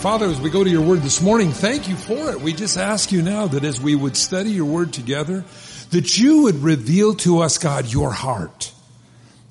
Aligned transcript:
Father, 0.00 0.24
as 0.24 0.40
we 0.40 0.48
go 0.48 0.64
to 0.64 0.70
your 0.70 0.80
word 0.80 1.00
this 1.00 1.20
morning, 1.20 1.50
thank 1.50 1.86
you 1.86 1.94
for 1.94 2.30
it. 2.30 2.40
We 2.40 2.54
just 2.54 2.78
ask 2.78 3.12
you 3.12 3.20
now 3.20 3.46
that 3.48 3.64
as 3.64 3.78
we 3.78 3.94
would 3.94 4.16
study 4.16 4.50
your 4.50 4.64
word 4.64 4.94
together, 4.94 5.44
that 5.90 6.16
you 6.16 6.44
would 6.44 6.54
reveal 6.62 7.14
to 7.16 7.40
us, 7.40 7.58
God, 7.58 7.92
your 7.92 8.10
heart. 8.10 8.72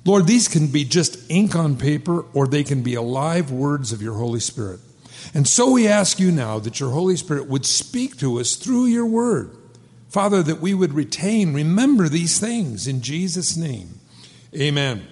Lord, 0.04 0.26
these 0.26 0.48
can 0.48 0.66
be 0.66 0.84
just 0.84 1.30
ink 1.30 1.54
on 1.54 1.76
paper 1.76 2.24
or 2.34 2.48
they 2.48 2.64
can 2.64 2.82
be 2.82 2.96
alive 2.96 3.52
words 3.52 3.92
of 3.92 4.02
your 4.02 4.14
Holy 4.14 4.40
Spirit. 4.40 4.80
And 5.34 5.46
so 5.46 5.70
we 5.70 5.86
ask 5.86 6.18
you 6.18 6.32
now 6.32 6.58
that 6.58 6.80
your 6.80 6.90
Holy 6.90 7.14
Spirit 7.14 7.46
would 7.46 7.64
speak 7.64 8.18
to 8.18 8.40
us 8.40 8.56
through 8.56 8.86
your 8.86 9.06
word. 9.06 9.56
Father, 10.08 10.42
that 10.42 10.60
we 10.60 10.74
would 10.74 10.94
retain, 10.94 11.54
remember 11.54 12.08
these 12.08 12.40
things 12.40 12.88
in 12.88 13.02
Jesus' 13.02 13.56
name. 13.56 14.00
Amen. 14.52 15.06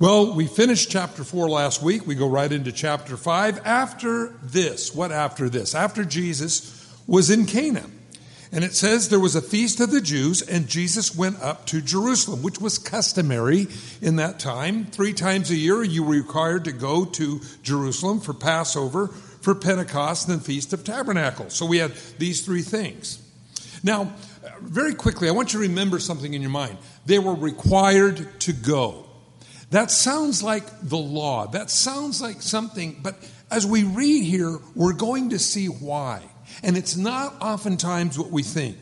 Well, 0.00 0.32
we 0.32 0.46
finished 0.46 0.92
chapter 0.92 1.24
4 1.24 1.50
last 1.50 1.82
week. 1.82 2.06
We 2.06 2.14
go 2.14 2.28
right 2.28 2.52
into 2.52 2.70
chapter 2.70 3.16
5. 3.16 3.66
After 3.66 4.28
this, 4.44 4.94
what 4.94 5.10
after 5.10 5.48
this? 5.48 5.74
After 5.74 6.04
Jesus 6.04 6.88
was 7.08 7.30
in 7.30 7.46
Cana. 7.46 7.84
And 8.52 8.62
it 8.62 8.76
says 8.76 9.08
there 9.08 9.18
was 9.18 9.34
a 9.34 9.42
feast 9.42 9.80
of 9.80 9.90
the 9.90 10.00
Jews, 10.00 10.40
and 10.40 10.68
Jesus 10.68 11.16
went 11.16 11.42
up 11.42 11.66
to 11.66 11.80
Jerusalem, 11.80 12.42
which 12.42 12.60
was 12.60 12.78
customary 12.78 13.66
in 14.00 14.14
that 14.16 14.38
time. 14.38 14.84
Three 14.84 15.12
times 15.12 15.50
a 15.50 15.56
year, 15.56 15.82
you 15.82 16.04
were 16.04 16.14
required 16.14 16.66
to 16.66 16.72
go 16.72 17.04
to 17.04 17.40
Jerusalem 17.64 18.20
for 18.20 18.34
Passover, 18.34 19.08
for 19.08 19.56
Pentecost, 19.56 20.28
and 20.28 20.40
Feast 20.40 20.72
of 20.72 20.84
Tabernacles. 20.84 21.54
So 21.54 21.66
we 21.66 21.78
had 21.78 21.92
these 22.18 22.42
three 22.42 22.62
things. 22.62 23.20
Now, 23.82 24.12
very 24.60 24.94
quickly, 24.94 25.28
I 25.28 25.32
want 25.32 25.52
you 25.52 25.58
to 25.58 25.68
remember 25.68 25.98
something 25.98 26.34
in 26.34 26.40
your 26.40 26.52
mind. 26.52 26.78
They 27.04 27.18
were 27.18 27.34
required 27.34 28.40
to 28.42 28.52
go. 28.52 29.06
That 29.70 29.90
sounds 29.90 30.42
like 30.42 30.64
the 30.82 30.96
law. 30.96 31.46
That 31.46 31.70
sounds 31.70 32.22
like 32.22 32.40
something, 32.40 33.00
but 33.02 33.16
as 33.50 33.66
we 33.66 33.84
read 33.84 34.24
here, 34.24 34.58
we're 34.74 34.94
going 34.94 35.30
to 35.30 35.38
see 35.38 35.66
why. 35.66 36.22
And 36.62 36.76
it's 36.76 36.96
not 36.96 37.34
oftentimes 37.40 38.18
what 38.18 38.30
we 38.30 38.42
think. 38.42 38.76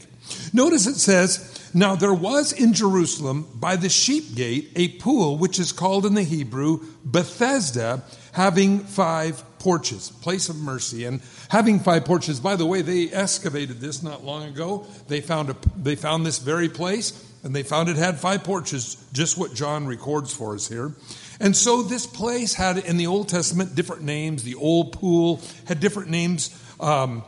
Notice 0.53 0.87
it 0.87 0.97
says, 0.97 1.70
Now 1.75 1.95
there 1.95 2.14
was 2.14 2.53
in 2.53 2.73
Jerusalem 2.73 3.46
by 3.55 3.77
the 3.77 3.89
sheep 3.89 4.35
gate 4.35 4.70
a 4.75 4.89
pool 4.98 5.39
which 5.39 5.58
is 5.58 5.73
called 5.73 6.07
in 6.07 6.14
the 6.14 6.23
Hebrew 6.23 6.80
Bethesda, 7.05 8.02
having 8.33 8.80
five 8.80 9.42
porches, 9.58 10.11
place 10.11 10.48
of 10.48 10.57
mercy. 10.57 11.05
And 11.05 11.20
having 11.48 11.80
five 11.80 12.05
porches, 12.05 12.41
by 12.41 12.57
the 12.57 12.67
way, 12.67 12.83
they 12.83 13.11
excavated 13.11 13.80
this 13.80 14.02
not 14.02 14.25
long 14.25 14.45
ago. 14.45 14.86
They 15.08 15.20
found, 15.20 15.51
a, 15.51 15.57
they 15.77 15.96
found 15.96 16.27
this 16.27 16.39
very 16.39 16.69
place 16.69 17.13
and 17.46 17.55
they 17.55 17.62
found 17.62 17.89
it 17.89 17.95
had 17.96 18.18
five 18.18 18.42
porches, 18.42 18.96
just 19.12 19.39
what 19.39 19.55
John 19.55 19.86
records 19.86 20.34
for 20.34 20.57
us 20.57 20.68
here. 20.68 20.92
And 21.39 21.57
so 21.57 21.83
this 21.83 22.05
place 22.05 22.55
had 22.55 22.77
in 22.77 22.96
the 22.96 23.07
Old 23.07 23.29
Testament 23.29 23.77
different 23.77 24.02
names. 24.02 24.42
The 24.42 24.57
old 24.57 24.92
pool 24.92 25.40
had 25.67 25.79
different 25.79 26.11
names. 26.11 26.51
Um, 26.80 27.23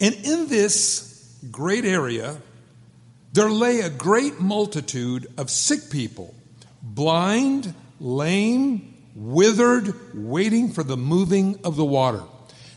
and 0.00 0.16
in 0.16 0.48
this 0.48 1.38
great 1.48 1.84
area, 1.84 2.38
there 3.32 3.50
lay 3.50 3.80
a 3.80 3.88
great 3.88 4.40
multitude 4.40 5.28
of 5.38 5.48
sick 5.48 5.90
people, 5.90 6.34
blind, 6.82 7.72
lame, 8.00 8.96
withered, 9.14 9.94
waiting 10.12 10.72
for 10.72 10.82
the 10.82 10.96
moving 10.96 11.60
of 11.62 11.76
the 11.76 11.84
water. 11.84 12.24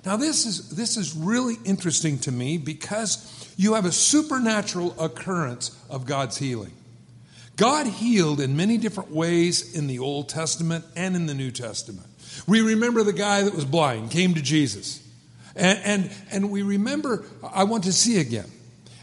Now, 0.05 0.17
this 0.17 0.45
is, 0.45 0.69
this 0.69 0.97
is 0.97 1.15
really 1.15 1.55
interesting 1.65 2.19
to 2.19 2.31
me 2.31 2.57
because 2.57 3.53
you 3.57 3.73
have 3.73 3.85
a 3.85 3.91
supernatural 3.91 4.95
occurrence 4.99 5.75
of 5.89 6.05
God's 6.05 6.37
healing. 6.37 6.73
God 7.55 7.87
healed 7.87 8.39
in 8.39 8.55
many 8.55 8.77
different 8.77 9.11
ways 9.11 9.75
in 9.75 9.87
the 9.87 9.99
Old 9.99 10.29
Testament 10.29 10.85
and 10.95 11.15
in 11.15 11.25
the 11.25 11.33
New 11.33 11.51
Testament. 11.51 12.07
We 12.47 12.61
remember 12.61 13.01
the 13.03 13.13
guy 13.13 13.43
that 13.43 13.55
was 13.55 13.65
blind 13.65 14.11
came 14.11 14.33
to 14.33 14.41
Jesus. 14.41 15.01
And, 15.55 15.79
and, 15.83 16.11
and 16.31 16.51
we 16.51 16.61
remember, 16.61 17.25
I 17.41 17.63
want 17.63 17.85
to 17.85 17.93
see 17.93 18.19
again. 18.19 18.51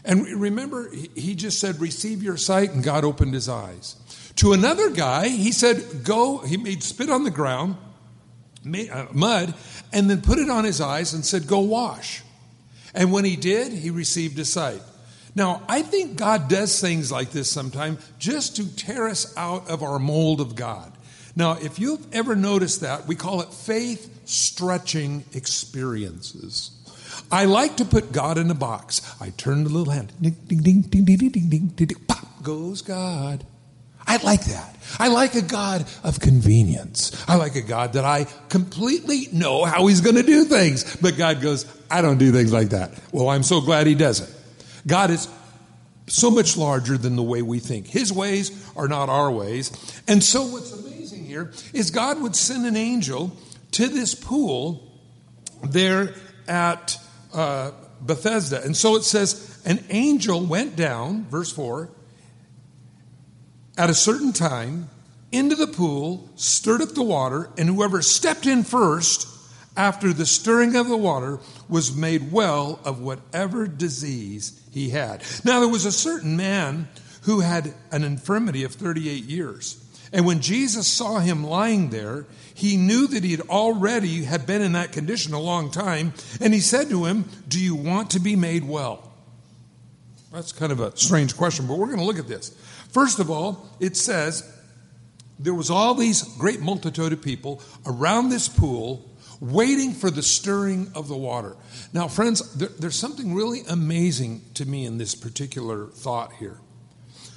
And 0.05 0.25
remember, 0.39 0.89
he 1.15 1.33
just 1.33 1.59
said, 1.59 1.79
Receive 1.79 2.21
your 2.21 2.37
sight, 2.37 2.71
and 2.71 2.83
God 2.83 3.03
opened 3.05 3.33
his 3.33 3.49
eyes. 3.49 3.95
To 4.35 4.53
another 4.53 4.89
guy, 4.89 5.29
he 5.29 5.51
said, 5.51 6.03
Go, 6.03 6.39
he 6.39 6.57
made 6.57 6.83
spit 6.83 7.09
on 7.09 7.23
the 7.23 7.31
ground, 7.31 7.77
Uh, 8.65 9.05
mud, 9.11 9.53
and 9.91 10.09
then 10.09 10.21
put 10.21 10.39
it 10.39 10.49
on 10.49 10.63
his 10.63 10.79
eyes 10.79 11.13
and 11.13 11.25
said, 11.25 11.47
Go 11.47 11.59
wash. 11.59 12.23
And 12.95 13.11
when 13.11 13.25
he 13.25 13.35
did, 13.35 13.73
he 13.73 13.89
received 13.89 14.37
his 14.37 14.51
sight. 14.51 14.81
Now, 15.35 15.63
I 15.67 15.81
think 15.81 16.15
God 16.15 16.47
does 16.47 16.79
things 16.79 17.11
like 17.11 17.31
this 17.31 17.49
sometimes 17.49 17.99
just 18.19 18.55
to 18.57 18.75
tear 18.75 19.07
us 19.07 19.35
out 19.35 19.69
of 19.69 19.81
our 19.81 19.97
mold 19.97 20.39
of 20.39 20.55
God. 20.55 20.91
Now, 21.35 21.53
if 21.53 21.79
you've 21.79 22.05
ever 22.13 22.35
noticed 22.35 22.81
that, 22.81 23.07
we 23.07 23.15
call 23.15 23.41
it 23.41 23.51
faith 23.51 24.21
stretching 24.25 25.23
experiences. 25.33 26.71
I 27.31 27.45
like 27.45 27.77
to 27.77 27.85
put 27.85 28.11
God 28.11 28.37
in 28.37 28.51
a 28.51 28.55
box. 28.55 29.01
I 29.19 29.31
turn 29.31 29.63
the 29.63 29.71
little 29.71 29.91
hand, 29.91 30.13
ding, 30.21 30.37
ding, 30.47 30.61
ding, 30.61 30.81
ding, 30.81 31.05
ding, 31.05 31.17
ding, 31.17 31.29
ding, 31.29 31.49
ding, 31.49 31.67
ding, 31.67 31.85
ding, 31.87 31.97
pop 32.07 32.43
goes 32.43 32.81
God. 32.81 33.45
I 34.05 34.17
like 34.17 34.45
that. 34.45 34.75
I 34.99 35.07
like 35.07 35.35
a 35.35 35.41
God 35.41 35.85
of 36.03 36.19
convenience. 36.19 37.23
I 37.27 37.35
like 37.35 37.55
a 37.55 37.61
God 37.61 37.93
that 37.93 38.05
I 38.05 38.27
completely 38.49 39.27
know 39.31 39.63
how 39.63 39.87
He's 39.87 40.01
going 40.01 40.15
to 40.15 40.23
do 40.23 40.45
things. 40.45 40.95
But 40.97 41.17
God 41.17 41.41
goes, 41.41 41.65
I 41.89 42.01
don't 42.01 42.17
do 42.17 42.31
things 42.31 42.53
like 42.53 42.69
that. 42.69 42.91
Well, 43.11 43.29
I'm 43.29 43.43
so 43.43 43.61
glad 43.61 43.87
He 43.87 43.95
doesn't. 43.95 44.29
God 44.85 45.09
is 45.09 45.27
so 46.07 46.29
much 46.29 46.57
larger 46.57 46.97
than 46.97 47.15
the 47.15 47.23
way 47.23 47.41
we 47.41 47.59
think. 47.59 47.87
His 47.87 48.11
ways 48.11 48.71
are 48.75 48.87
not 48.87 49.09
our 49.09 49.31
ways. 49.31 49.71
And 50.07 50.23
so, 50.23 50.45
what's 50.45 50.73
amazing 50.73 51.25
here 51.25 51.51
is 51.73 51.89
God 51.89 52.21
would 52.21 52.35
send 52.35 52.65
an 52.65 52.75
angel 52.75 53.35
to 53.71 53.87
this 53.87 54.13
pool 54.13 54.91
there 55.63 56.13
at 56.47 56.99
uh, 57.33 57.71
Bethesda. 58.01 58.63
And 58.63 58.75
so 58.75 58.95
it 58.95 59.03
says, 59.03 59.61
an 59.65 59.83
angel 59.89 60.45
went 60.45 60.75
down, 60.75 61.25
verse 61.25 61.51
4, 61.51 61.89
at 63.77 63.89
a 63.89 63.93
certain 63.93 64.33
time 64.33 64.89
into 65.31 65.55
the 65.55 65.67
pool, 65.67 66.29
stirred 66.35 66.81
up 66.81 66.89
the 66.89 67.03
water, 67.03 67.49
and 67.57 67.67
whoever 67.67 68.01
stepped 68.01 68.45
in 68.45 68.63
first 68.63 69.27
after 69.75 70.13
the 70.13 70.25
stirring 70.25 70.75
of 70.75 70.87
the 70.87 70.97
water 70.97 71.39
was 71.67 71.95
made 71.95 72.31
well 72.31 72.79
of 72.85 72.99
whatever 72.99 73.67
disease 73.67 74.61
he 74.71 74.91
had. 74.91 75.23
Now, 75.43 75.59
there 75.59 75.69
was 75.69 75.85
a 75.85 75.91
certain 75.91 76.37
man 76.37 76.87
who 77.23 77.39
had 77.39 77.73
an 77.91 78.03
infirmity 78.03 78.63
of 78.63 78.73
38 78.73 79.23
years. 79.23 79.83
And 80.11 80.25
when 80.27 80.41
Jesus 80.41 80.87
saw 80.87 81.19
him 81.19 81.43
lying 81.43 81.89
there, 81.89 82.27
he 82.53 82.77
knew 82.77 83.07
that 83.07 83.23
he 83.23 83.31
had 83.31 83.41
already 83.41 84.25
had 84.25 84.45
been 84.45 84.61
in 84.61 84.73
that 84.73 84.91
condition 84.91 85.33
a 85.33 85.39
long 85.39 85.71
time, 85.71 86.13
and 86.39 86.53
he 86.53 86.59
said 86.59 86.89
to 86.89 87.05
him, 87.05 87.25
"Do 87.47 87.59
you 87.59 87.73
want 87.73 88.11
to 88.11 88.19
be 88.19 88.35
made 88.35 88.63
well?" 88.67 89.12
That's 90.33 90.51
kind 90.51 90.71
of 90.71 90.79
a 90.79 90.97
strange 90.97 91.37
question, 91.37 91.67
but 91.67 91.77
we're 91.77 91.85
going 91.85 91.99
to 91.99 92.05
look 92.05 92.17
at 92.17 92.27
this. 92.27 92.49
First 92.89 93.19
of 93.19 93.29
all, 93.29 93.69
it 93.79 93.95
says 93.95 94.51
there 95.37 95.53
was 95.53 95.69
all 95.69 95.93
these 95.93 96.23
great 96.39 96.59
multitude 96.59 97.13
of 97.13 97.21
people 97.21 97.61
around 97.85 98.29
this 98.29 98.49
pool 98.49 99.07
waiting 99.39 99.91
for 99.93 100.09
the 100.09 100.23
stirring 100.23 100.91
of 100.95 101.07
the 101.07 101.15
water. 101.15 101.55
Now, 101.93 102.07
friends, 102.07 102.55
there, 102.55 102.69
there's 102.79 102.95
something 102.95 103.35
really 103.35 103.61
amazing 103.69 104.41
to 104.55 104.65
me 104.65 104.85
in 104.85 104.97
this 104.97 105.13
particular 105.13 105.85
thought 105.87 106.33
here. 106.33 106.57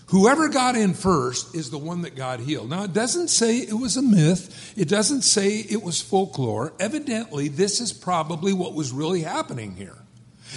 Whoever 0.06 0.48
got 0.48 0.74
in 0.74 0.94
first 0.94 1.54
is 1.54 1.68
the 1.68 1.78
one 1.78 2.02
that 2.02 2.16
God 2.16 2.40
healed. 2.40 2.70
Now, 2.70 2.84
it 2.84 2.94
doesn't 2.94 3.28
say 3.28 3.58
it 3.58 3.74
was 3.74 3.98
a 3.98 4.02
myth, 4.02 4.72
it 4.74 4.88
doesn't 4.88 5.22
say 5.22 5.58
it 5.58 5.82
was 5.82 6.00
folklore. 6.00 6.72
Evidently, 6.80 7.48
this 7.48 7.78
is 7.78 7.92
probably 7.92 8.54
what 8.54 8.72
was 8.72 8.90
really 8.90 9.20
happening 9.20 9.76
here. 9.76 9.98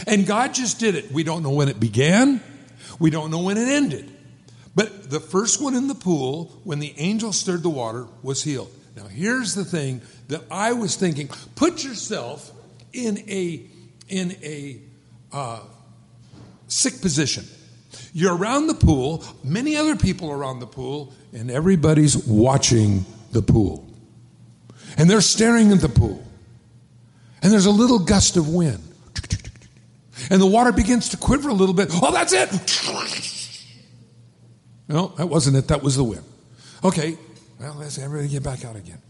And 0.08 0.26
God 0.26 0.54
just 0.54 0.80
did 0.80 0.96
it. 0.96 1.12
We 1.12 1.24
don't 1.24 1.44
know 1.44 1.52
when 1.52 1.70
it 1.70 1.80
began, 1.80 2.42
we 3.00 3.10
don't 3.10 3.32
know 3.32 3.42
when 3.42 3.58
it 3.58 3.68
ended. 3.68 4.12
But 4.76 5.10
the 5.10 5.20
first 5.20 5.62
one 5.62 5.76
in 5.76 5.88
the 5.88 5.96
pool, 5.96 6.60
when 6.64 6.80
the 6.80 6.94
angel 6.98 7.34
stirred 7.34 7.64
the 7.64 7.70
water, 7.70 8.08
was 8.22 8.44
healed. 8.44 8.72
Now, 8.96 9.08
here's 9.08 9.56
the 9.56 9.66
thing 9.66 10.02
that 10.28 10.44
I 10.52 10.74
was 10.74 10.96
thinking 10.96 11.30
put 11.56 11.84
yourself 11.84 12.52
in 12.94 13.18
a, 13.30 13.62
in 14.08 14.36
a 14.44 14.80
uh, 15.32 15.60
sick 16.68 17.02
position. 17.02 17.46
You're 18.14 18.36
around 18.36 18.68
the 18.68 18.74
pool, 18.74 19.24
many 19.44 19.76
other 19.76 19.96
people 19.96 20.30
are 20.32 20.38
around 20.38 20.60
the 20.60 20.68
pool, 20.68 21.14
and 21.34 21.50
everybody's 21.52 22.18
watching 22.18 23.06
the 23.32 23.42
pool. 23.42 23.88
And 24.98 25.10
they're 25.10 25.22
staring 25.22 25.72
at 25.72 25.82
the 25.82 25.90
pool. 25.90 26.24
And 27.42 27.52
there's 27.52 27.68
a 27.68 27.72
little 27.72 28.00
gust 28.00 28.38
of 28.38 28.50
wind. 28.50 28.84
And 30.30 30.42
the 30.42 30.46
water 30.46 30.72
begins 30.72 31.10
to 31.10 31.18
quiver 31.18 31.50
a 31.50 31.54
little 31.54 31.74
bit. 31.74 31.90
Oh, 31.92 32.12
that's 32.12 32.34
it! 32.34 32.50
No, 34.88 35.08
that 35.18 35.28
wasn't 35.28 35.56
it. 35.58 35.68
That 35.68 35.84
was 35.84 35.96
the 35.96 36.04
wind. 36.04 36.24
Okay, 36.84 37.18
well, 37.60 37.76
let's 37.78 37.98
everybody 37.98 38.30
get 38.30 38.44
back 38.44 38.66
out 38.66 38.76
again. 38.76 39.02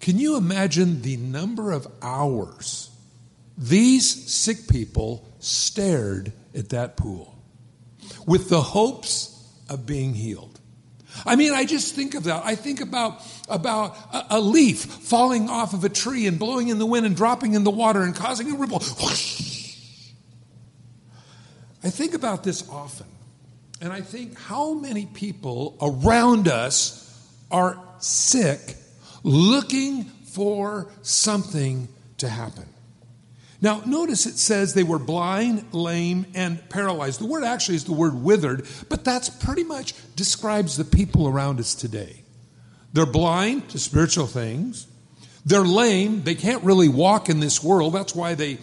Can 0.00 0.18
you 0.18 0.36
imagine 0.36 1.02
the 1.02 1.16
number 1.16 1.72
of 1.72 1.86
hours 2.02 2.90
these 3.56 4.32
sick 4.32 4.68
people 4.68 5.32
stared 5.38 6.32
at 6.54 6.70
that 6.70 6.96
pool 6.96 7.34
with 8.26 8.48
the 8.48 8.60
hopes 8.60 9.30
of 9.68 9.86
being 9.86 10.14
healed? 10.14 10.60
I 11.24 11.36
mean, 11.36 11.52
I 11.52 11.64
just 11.64 11.94
think 11.94 12.14
of 12.14 12.24
that. 12.24 12.44
I 12.44 12.56
think 12.56 12.80
about, 12.80 13.22
about 13.48 13.96
a, 14.12 14.26
a 14.30 14.40
leaf 14.40 14.84
falling 14.84 15.48
off 15.48 15.72
of 15.72 15.84
a 15.84 15.88
tree 15.88 16.26
and 16.26 16.38
blowing 16.38 16.68
in 16.68 16.78
the 16.78 16.86
wind 16.86 17.06
and 17.06 17.16
dropping 17.16 17.54
in 17.54 17.62
the 17.62 17.70
water 17.70 18.02
and 18.02 18.16
causing 18.16 18.50
a 18.50 18.56
ripple. 18.56 18.80
I 21.84 21.90
think 21.90 22.14
about 22.14 22.42
this 22.42 22.68
often. 22.68 23.06
And 23.80 23.92
I 23.92 24.00
think 24.00 24.38
how 24.38 24.72
many 24.72 25.04
people 25.04 25.76
around 25.82 26.48
us 26.48 27.00
are 27.50 27.78
sick 27.98 28.76
looking 29.22 30.04
for 30.04 30.90
something 31.02 31.88
to 32.18 32.28
happen. 32.28 32.66
Now, 33.60 33.82
notice 33.86 34.26
it 34.26 34.38
says 34.38 34.74
they 34.74 34.82
were 34.82 34.98
blind, 34.98 35.72
lame, 35.72 36.26
and 36.34 36.66
paralyzed. 36.68 37.20
The 37.20 37.26
word 37.26 37.44
actually 37.44 37.76
is 37.76 37.84
the 37.84 37.92
word 37.92 38.14
withered, 38.14 38.66
but 38.88 39.04
that's 39.04 39.30
pretty 39.30 39.64
much 39.64 39.94
describes 40.16 40.76
the 40.76 40.84
people 40.84 41.28
around 41.28 41.60
us 41.60 41.74
today. 41.74 42.22
They're 42.92 43.06
blind 43.06 43.70
to 43.70 43.78
spiritual 43.78 44.26
things. 44.26 44.86
They're 45.46 45.64
lame. 45.64 46.22
They 46.22 46.34
can't 46.34 46.62
really 46.62 46.88
walk 46.88 47.28
in 47.28 47.40
this 47.40 47.62
world. 47.62 47.92
That's 47.92 48.14
why 48.14 48.34
they 48.34 48.58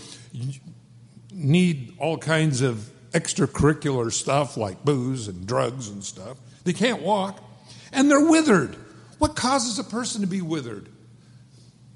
need 1.33 1.95
all 1.97 2.17
kinds 2.17 2.61
of 2.61 2.90
extracurricular 3.11 4.11
stuff 4.11 4.57
like 4.57 4.83
booze 4.83 5.27
and 5.27 5.45
drugs 5.45 5.89
and 5.89 6.03
stuff. 6.03 6.37
They 6.63 6.73
can't 6.73 7.01
walk. 7.01 7.43
And 7.91 8.09
they're 8.09 8.25
withered. 8.25 8.75
What 9.17 9.35
causes 9.35 9.77
a 9.79 9.83
person 9.83 10.21
to 10.21 10.27
be 10.27 10.41
withered? 10.41 10.87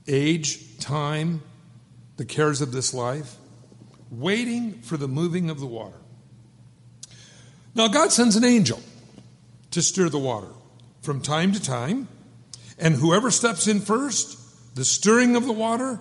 Age, 0.07 0.77
time, 0.77 1.41
the 2.17 2.25
cares 2.25 2.61
of 2.61 2.71
this 2.71 2.93
life, 2.93 3.35
waiting 4.11 4.73
for 4.81 4.97
the 4.97 5.07
moving 5.07 5.49
of 5.49 5.59
the 5.59 5.65
water. 5.65 5.97
Now, 7.73 7.87
God 7.87 8.11
sends 8.11 8.35
an 8.35 8.43
angel 8.43 8.79
to 9.71 9.81
stir 9.81 10.09
the 10.09 10.19
water 10.19 10.49
from 11.01 11.21
time 11.21 11.51
to 11.53 11.61
time, 11.61 12.07
and 12.77 12.95
whoever 12.95 13.31
steps 13.31 13.67
in 13.67 13.79
first, 13.79 14.75
the 14.75 14.85
stirring 14.85 15.35
of 15.35 15.45
the 15.45 15.53
water, 15.53 15.99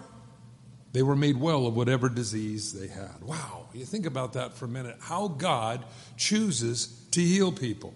they 0.95 1.03
were 1.03 1.17
made 1.17 1.37
well 1.37 1.67
of 1.67 1.77
whatever 1.77 2.09
disease 2.09 2.73
they 2.73 2.87
had. 2.87 3.21
Wow, 3.21 3.67
you 3.75 3.85
think 3.85 4.07
about 4.07 4.35
that 4.35 4.55
for 4.55 4.67
a 4.67 4.69
minute. 4.69 4.97
How 5.01 5.27
God 5.27 5.85
chooses 6.17 6.87
to 7.11 7.21
heal 7.21 7.51
people. 7.51 7.93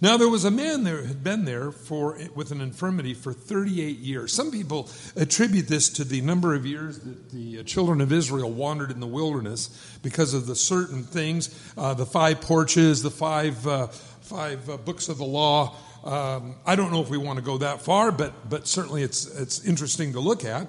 Now 0.00 0.16
there 0.16 0.30
was 0.30 0.46
a 0.46 0.50
man 0.50 0.84
there 0.84 1.04
had 1.04 1.22
been 1.22 1.44
there 1.44 1.70
for 1.70 2.18
with 2.34 2.50
an 2.50 2.62
infirmity 2.62 3.12
for 3.12 3.34
38 3.34 3.98
years. 3.98 4.32
Some 4.32 4.50
people 4.50 4.88
attribute 5.16 5.68
this 5.68 5.90
to 5.90 6.04
the 6.04 6.22
number 6.22 6.54
of 6.54 6.64
years 6.64 6.98
that 7.00 7.30
the 7.30 7.60
uh, 7.60 7.62
children 7.62 8.00
of 8.00 8.10
Israel 8.10 8.50
wandered 8.50 8.90
in 8.90 8.98
the 8.98 9.06
wilderness 9.06 9.98
because 10.02 10.32
of 10.32 10.46
the 10.46 10.56
certain 10.56 11.04
things, 11.04 11.72
uh, 11.76 11.92
the 11.92 12.06
five 12.06 12.40
porches, 12.40 13.02
the 13.02 13.10
five 13.10 13.64
uh, 13.66 13.88
five 13.88 14.68
uh, 14.70 14.78
books 14.78 15.10
of 15.10 15.18
the 15.18 15.26
law. 15.26 15.76
Um, 16.04 16.56
I 16.64 16.74
don't 16.74 16.90
know 16.90 17.02
if 17.02 17.10
we 17.10 17.18
want 17.18 17.38
to 17.38 17.44
go 17.44 17.58
that 17.58 17.82
far, 17.82 18.10
but 18.10 18.48
but 18.48 18.66
certainly 18.66 19.02
it's 19.02 19.26
it's 19.26 19.62
interesting 19.66 20.14
to 20.14 20.20
look 20.20 20.46
at. 20.46 20.68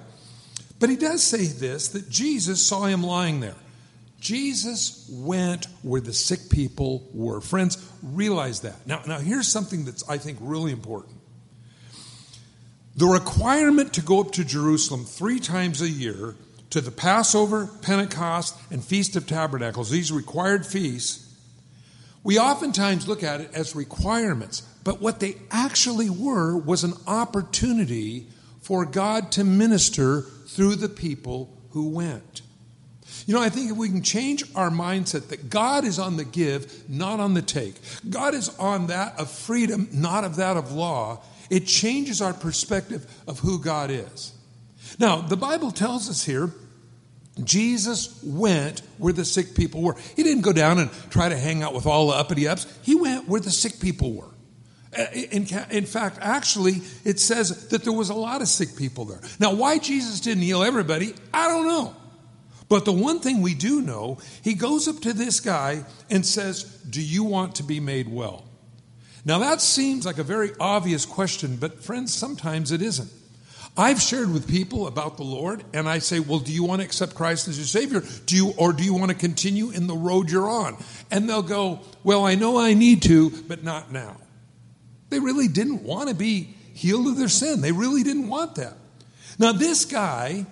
But 0.84 0.90
he 0.90 0.96
does 0.96 1.22
say 1.22 1.46
this 1.46 1.88
that 1.88 2.10
Jesus 2.10 2.66
saw 2.66 2.84
him 2.84 3.02
lying 3.02 3.40
there. 3.40 3.54
Jesus 4.20 5.08
went 5.10 5.66
where 5.80 6.02
the 6.02 6.12
sick 6.12 6.50
people 6.50 7.08
were. 7.14 7.40
Friends, 7.40 7.78
realize 8.02 8.60
that. 8.60 8.86
Now, 8.86 9.00
now 9.06 9.16
here's 9.16 9.48
something 9.48 9.86
that's, 9.86 10.06
I 10.10 10.18
think, 10.18 10.36
really 10.42 10.72
important. 10.72 11.16
The 12.96 13.06
requirement 13.06 13.94
to 13.94 14.02
go 14.02 14.20
up 14.20 14.32
to 14.32 14.44
Jerusalem 14.44 15.06
three 15.06 15.40
times 15.40 15.80
a 15.80 15.88
year 15.88 16.36
to 16.68 16.82
the 16.82 16.90
Passover, 16.90 17.70
Pentecost, 17.80 18.54
and 18.70 18.84
Feast 18.84 19.16
of 19.16 19.26
Tabernacles, 19.26 19.88
these 19.88 20.12
required 20.12 20.66
feasts, 20.66 21.34
we 22.22 22.38
oftentimes 22.38 23.08
look 23.08 23.22
at 23.22 23.40
it 23.40 23.54
as 23.54 23.74
requirements, 23.74 24.60
but 24.84 25.00
what 25.00 25.18
they 25.18 25.36
actually 25.50 26.10
were 26.10 26.54
was 26.58 26.84
an 26.84 26.92
opportunity 27.06 28.26
for 28.60 28.84
God 28.84 29.32
to 29.32 29.44
minister 29.44 30.26
through 30.54 30.76
the 30.76 30.88
people 30.88 31.52
who 31.70 31.88
went. 31.88 32.42
You 33.26 33.34
know, 33.34 33.42
I 33.42 33.48
think 33.48 33.70
if 33.70 33.76
we 33.76 33.88
can 33.88 34.02
change 34.02 34.44
our 34.54 34.70
mindset 34.70 35.28
that 35.28 35.50
God 35.50 35.84
is 35.84 35.98
on 35.98 36.16
the 36.16 36.24
give, 36.24 36.88
not 36.88 37.20
on 37.20 37.34
the 37.34 37.42
take, 37.42 37.74
God 38.08 38.34
is 38.34 38.48
on 38.58 38.88
that 38.88 39.18
of 39.18 39.30
freedom, 39.30 39.88
not 39.92 40.24
of 40.24 40.36
that 40.36 40.56
of 40.56 40.72
law, 40.72 41.22
it 41.50 41.66
changes 41.66 42.20
our 42.20 42.32
perspective 42.32 43.06
of 43.26 43.40
who 43.40 43.60
God 43.60 43.90
is. 43.90 44.32
Now, 44.98 45.20
the 45.20 45.36
Bible 45.36 45.70
tells 45.70 46.08
us 46.08 46.24
here 46.24 46.50
Jesus 47.42 48.22
went 48.22 48.82
where 48.98 49.12
the 49.12 49.24
sick 49.24 49.54
people 49.54 49.82
were. 49.82 49.96
He 50.14 50.22
didn't 50.22 50.42
go 50.42 50.52
down 50.52 50.78
and 50.78 50.90
try 51.10 51.28
to 51.28 51.36
hang 51.36 51.62
out 51.62 51.74
with 51.74 51.86
all 51.86 52.08
the 52.08 52.16
uppity 52.16 52.46
ups, 52.46 52.66
he 52.82 52.94
went 52.94 53.28
where 53.28 53.40
the 53.40 53.50
sick 53.50 53.80
people 53.80 54.12
were. 54.12 54.33
In, 55.12 55.46
in, 55.70 55.86
fact, 55.86 56.18
actually, 56.20 56.82
it 57.04 57.18
says 57.18 57.68
that 57.68 57.84
there 57.84 57.92
was 57.92 58.10
a 58.10 58.14
lot 58.14 58.42
of 58.42 58.48
sick 58.48 58.76
people 58.76 59.04
there. 59.04 59.20
Now, 59.40 59.54
why 59.54 59.78
Jesus 59.78 60.20
didn't 60.20 60.42
heal 60.42 60.62
everybody, 60.62 61.14
I 61.32 61.48
don't 61.48 61.66
know. 61.66 61.96
But 62.68 62.84
the 62.84 62.92
one 62.92 63.20
thing 63.20 63.42
we 63.42 63.54
do 63.54 63.82
know, 63.82 64.18
he 64.42 64.54
goes 64.54 64.88
up 64.88 65.00
to 65.00 65.12
this 65.12 65.40
guy 65.40 65.84
and 66.10 66.24
says, 66.24 66.64
Do 66.88 67.02
you 67.02 67.24
want 67.24 67.56
to 67.56 67.62
be 67.62 67.80
made 67.80 68.08
well? 68.08 68.44
Now, 69.24 69.38
that 69.38 69.60
seems 69.60 70.04
like 70.04 70.18
a 70.18 70.24
very 70.24 70.50
obvious 70.60 71.06
question, 71.06 71.56
but 71.56 71.82
friends, 71.82 72.14
sometimes 72.14 72.72
it 72.72 72.82
isn't. 72.82 73.10
I've 73.76 74.00
shared 74.00 74.32
with 74.32 74.48
people 74.48 74.86
about 74.86 75.16
the 75.16 75.24
Lord, 75.24 75.64
and 75.72 75.88
I 75.88 75.98
say, 75.98 76.20
Well, 76.20 76.38
do 76.38 76.52
you 76.52 76.62
want 76.62 76.80
to 76.80 76.86
accept 76.86 77.14
Christ 77.14 77.48
as 77.48 77.58
your 77.58 77.66
Savior? 77.66 78.02
Do 78.26 78.36
you, 78.36 78.54
or 78.56 78.72
do 78.72 78.84
you 78.84 78.94
want 78.94 79.10
to 79.10 79.16
continue 79.16 79.70
in 79.70 79.88
the 79.88 79.96
road 79.96 80.30
you're 80.30 80.48
on? 80.48 80.76
And 81.10 81.28
they'll 81.28 81.42
go, 81.42 81.80
Well, 82.04 82.24
I 82.24 82.36
know 82.36 82.56
I 82.56 82.74
need 82.74 83.02
to, 83.02 83.30
but 83.48 83.64
not 83.64 83.90
now. 83.90 84.16
They 85.10 85.20
really 85.20 85.48
didn't 85.48 85.82
want 85.82 86.08
to 86.08 86.14
be 86.14 86.54
healed 86.74 87.06
of 87.06 87.16
their 87.16 87.28
sin. 87.28 87.60
They 87.60 87.72
really 87.72 88.02
didn't 88.02 88.28
want 88.28 88.56
that. 88.56 88.74
Now, 89.38 89.52
this 89.52 89.84
guy 89.84 90.46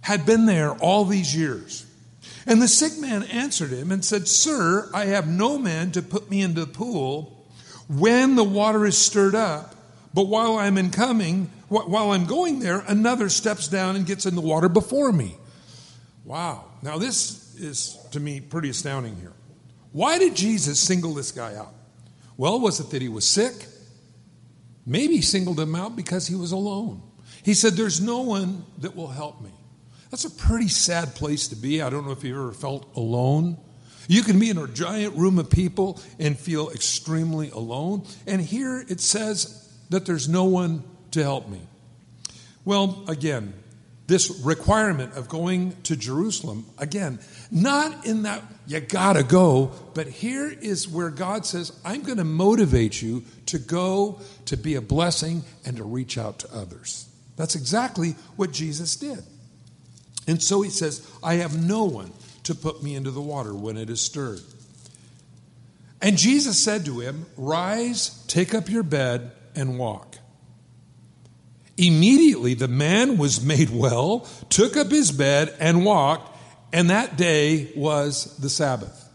had 0.00 0.26
been 0.26 0.46
there 0.46 0.72
all 0.72 1.04
these 1.04 1.34
years. 1.34 1.86
And 2.46 2.60
the 2.60 2.68
sick 2.68 2.98
man 2.98 3.22
answered 3.24 3.70
him 3.70 3.90
and 3.90 4.04
said, 4.04 4.28
Sir, 4.28 4.90
I 4.92 5.06
have 5.06 5.26
no 5.26 5.58
man 5.58 5.92
to 5.92 6.02
put 6.02 6.30
me 6.30 6.42
into 6.42 6.64
the 6.64 6.72
pool 6.72 7.46
when 7.88 8.36
the 8.36 8.44
water 8.44 8.84
is 8.84 8.98
stirred 8.98 9.34
up. 9.34 9.74
But 10.12 10.24
while 10.24 10.58
I'm 10.58 10.78
in 10.78 10.90
coming, 10.90 11.50
while 11.68 12.12
I'm 12.12 12.26
going 12.26 12.60
there, 12.60 12.84
another 12.86 13.28
steps 13.28 13.66
down 13.68 13.96
and 13.96 14.06
gets 14.06 14.26
in 14.26 14.34
the 14.34 14.40
water 14.40 14.68
before 14.68 15.10
me. 15.10 15.36
Wow. 16.24 16.66
Now, 16.82 16.98
this 16.98 17.56
is 17.56 17.98
to 18.12 18.20
me 18.20 18.40
pretty 18.40 18.68
astounding 18.68 19.16
here. 19.16 19.32
Why 19.92 20.18
did 20.18 20.36
Jesus 20.36 20.78
single 20.78 21.14
this 21.14 21.32
guy 21.32 21.56
out? 21.56 21.72
Well, 22.36 22.60
was 22.60 22.80
it 22.80 22.90
that 22.90 23.00
he 23.00 23.08
was 23.08 23.26
sick? 23.26 23.54
Maybe 24.86 25.20
singled 25.20 25.58
him 25.58 25.74
out 25.74 25.96
because 25.96 26.26
he 26.26 26.34
was 26.34 26.52
alone. 26.52 27.02
He 27.42 27.54
said, 27.54 27.74
There's 27.74 28.00
no 28.00 28.20
one 28.20 28.64
that 28.78 28.94
will 28.94 29.08
help 29.08 29.40
me. 29.40 29.50
That's 30.10 30.24
a 30.24 30.30
pretty 30.30 30.68
sad 30.68 31.14
place 31.14 31.48
to 31.48 31.56
be. 31.56 31.82
I 31.82 31.90
don't 31.90 32.06
know 32.06 32.12
if 32.12 32.22
you've 32.22 32.36
ever 32.36 32.52
felt 32.52 32.88
alone. 32.94 33.56
You 34.06 34.22
can 34.22 34.38
be 34.38 34.50
in 34.50 34.58
a 34.58 34.68
giant 34.68 35.16
room 35.16 35.38
of 35.38 35.50
people 35.50 36.00
and 36.18 36.38
feel 36.38 36.70
extremely 36.70 37.50
alone. 37.50 38.04
And 38.26 38.40
here 38.40 38.84
it 38.88 39.00
says 39.00 39.72
that 39.90 40.06
there's 40.06 40.28
no 40.28 40.44
one 40.44 40.84
to 41.12 41.22
help 41.22 41.48
me. 41.48 41.60
Well, 42.64 43.04
again, 43.08 43.54
this 44.06 44.30
requirement 44.44 45.14
of 45.14 45.28
going 45.28 45.74
to 45.84 45.96
Jerusalem, 45.96 46.66
again, 46.78 47.18
not 47.50 48.06
in 48.06 48.22
that 48.22 48.42
you 48.66 48.80
gotta 48.80 49.22
go, 49.22 49.72
but 49.94 50.06
here 50.06 50.50
is 50.50 50.88
where 50.88 51.10
God 51.10 51.46
says, 51.46 51.72
I'm 51.84 52.02
gonna 52.02 52.24
motivate 52.24 53.00
you 53.00 53.24
to 53.46 53.58
go, 53.58 54.20
to 54.46 54.56
be 54.56 54.74
a 54.74 54.82
blessing, 54.82 55.42
and 55.64 55.76
to 55.78 55.84
reach 55.84 56.18
out 56.18 56.40
to 56.40 56.54
others. 56.54 57.08
That's 57.36 57.54
exactly 57.54 58.10
what 58.36 58.52
Jesus 58.52 58.96
did. 58.96 59.22
And 60.26 60.42
so 60.42 60.62
he 60.62 60.70
says, 60.70 61.10
I 61.22 61.34
have 61.34 61.62
no 61.62 61.84
one 61.84 62.12
to 62.44 62.54
put 62.54 62.82
me 62.82 62.94
into 62.94 63.10
the 63.10 63.20
water 63.20 63.54
when 63.54 63.76
it 63.76 63.90
is 63.90 64.00
stirred. 64.00 64.40
And 66.00 66.18
Jesus 66.18 66.62
said 66.62 66.84
to 66.84 67.00
him, 67.00 67.26
Rise, 67.36 68.22
take 68.26 68.54
up 68.54 68.68
your 68.68 68.82
bed, 68.82 69.32
and 69.54 69.78
walk. 69.78 70.18
Immediately 71.76 72.54
the 72.54 72.68
man 72.68 73.18
was 73.18 73.44
made 73.44 73.70
well, 73.70 74.28
took 74.48 74.76
up 74.76 74.90
his 74.90 75.10
bed, 75.10 75.54
and 75.58 75.84
walked, 75.84 76.36
and 76.72 76.90
that 76.90 77.16
day 77.16 77.72
was 77.76 78.36
the 78.38 78.48
Sabbath. 78.48 79.08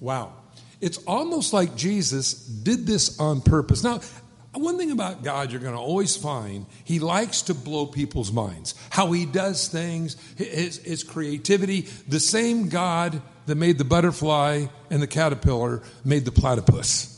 Wow. 0.00 0.32
It's 0.80 0.98
almost 1.06 1.52
like 1.52 1.76
Jesus 1.76 2.34
did 2.34 2.86
this 2.86 3.18
on 3.18 3.40
purpose. 3.40 3.82
Now, 3.82 4.00
one 4.52 4.78
thing 4.78 4.90
about 4.90 5.22
God 5.22 5.50
you're 5.50 5.60
going 5.60 5.74
to 5.74 5.80
always 5.80 6.16
find, 6.16 6.66
He 6.84 6.98
likes 6.98 7.42
to 7.42 7.54
blow 7.54 7.86
people's 7.86 8.30
minds. 8.32 8.74
How 8.90 9.10
He 9.12 9.26
does 9.26 9.68
things, 9.68 10.16
His, 10.36 10.78
his 10.78 11.02
creativity. 11.02 11.82
The 12.06 12.20
same 12.20 12.68
God 12.68 13.20
that 13.46 13.56
made 13.56 13.78
the 13.78 13.84
butterfly 13.84 14.66
and 14.90 15.02
the 15.02 15.06
caterpillar 15.06 15.82
made 16.04 16.24
the 16.24 16.32
platypus. 16.32 17.13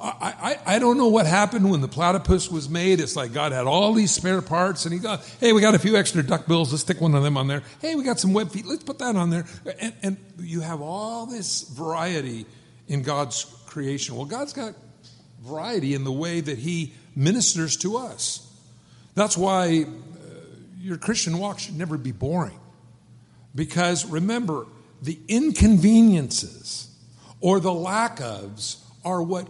I, 0.00 0.58
I, 0.66 0.76
I, 0.76 0.78
don't 0.78 0.96
know 0.96 1.08
what 1.08 1.26
happened 1.26 1.68
when 1.68 1.80
the 1.80 1.88
platypus 1.88 2.48
was 2.48 2.68
made. 2.68 3.00
It's 3.00 3.16
like 3.16 3.32
God 3.32 3.50
had 3.50 3.66
all 3.66 3.92
these 3.94 4.12
spare 4.12 4.40
parts, 4.40 4.84
and 4.84 4.94
He 4.94 5.00
got, 5.00 5.24
hey, 5.40 5.52
we 5.52 5.60
got 5.60 5.74
a 5.74 5.78
few 5.78 5.96
extra 5.96 6.22
duck 6.22 6.46
bills. 6.46 6.70
Let's 6.70 6.82
stick 6.82 7.00
one 7.00 7.16
of 7.16 7.24
them 7.24 7.36
on 7.36 7.48
there. 7.48 7.64
Hey, 7.80 7.96
we 7.96 8.04
got 8.04 8.20
some 8.20 8.32
web 8.32 8.50
feet. 8.50 8.64
Let's 8.64 8.84
put 8.84 9.00
that 9.00 9.16
on 9.16 9.30
there. 9.30 9.44
And, 9.80 9.92
and 10.02 10.16
you 10.38 10.60
have 10.60 10.80
all 10.80 11.26
this 11.26 11.62
variety 11.62 12.46
in 12.86 13.02
God's 13.02 13.44
creation. 13.66 14.14
Well, 14.14 14.24
God's 14.24 14.52
got 14.52 14.74
variety 15.42 15.94
in 15.94 16.04
the 16.04 16.12
way 16.12 16.40
that 16.40 16.58
He 16.58 16.92
ministers 17.16 17.76
to 17.78 17.96
us. 17.96 18.48
That's 19.16 19.36
why 19.36 19.82
uh, 19.82 19.86
your 20.78 20.96
Christian 20.96 21.38
walk 21.38 21.58
should 21.58 21.76
never 21.76 21.98
be 21.98 22.12
boring. 22.12 22.60
Because 23.52 24.06
remember, 24.06 24.66
the 25.02 25.18
inconveniences 25.26 26.88
or 27.40 27.58
the 27.58 27.72
lack 27.72 28.18
ofs 28.18 28.76
are 29.04 29.20
what 29.20 29.48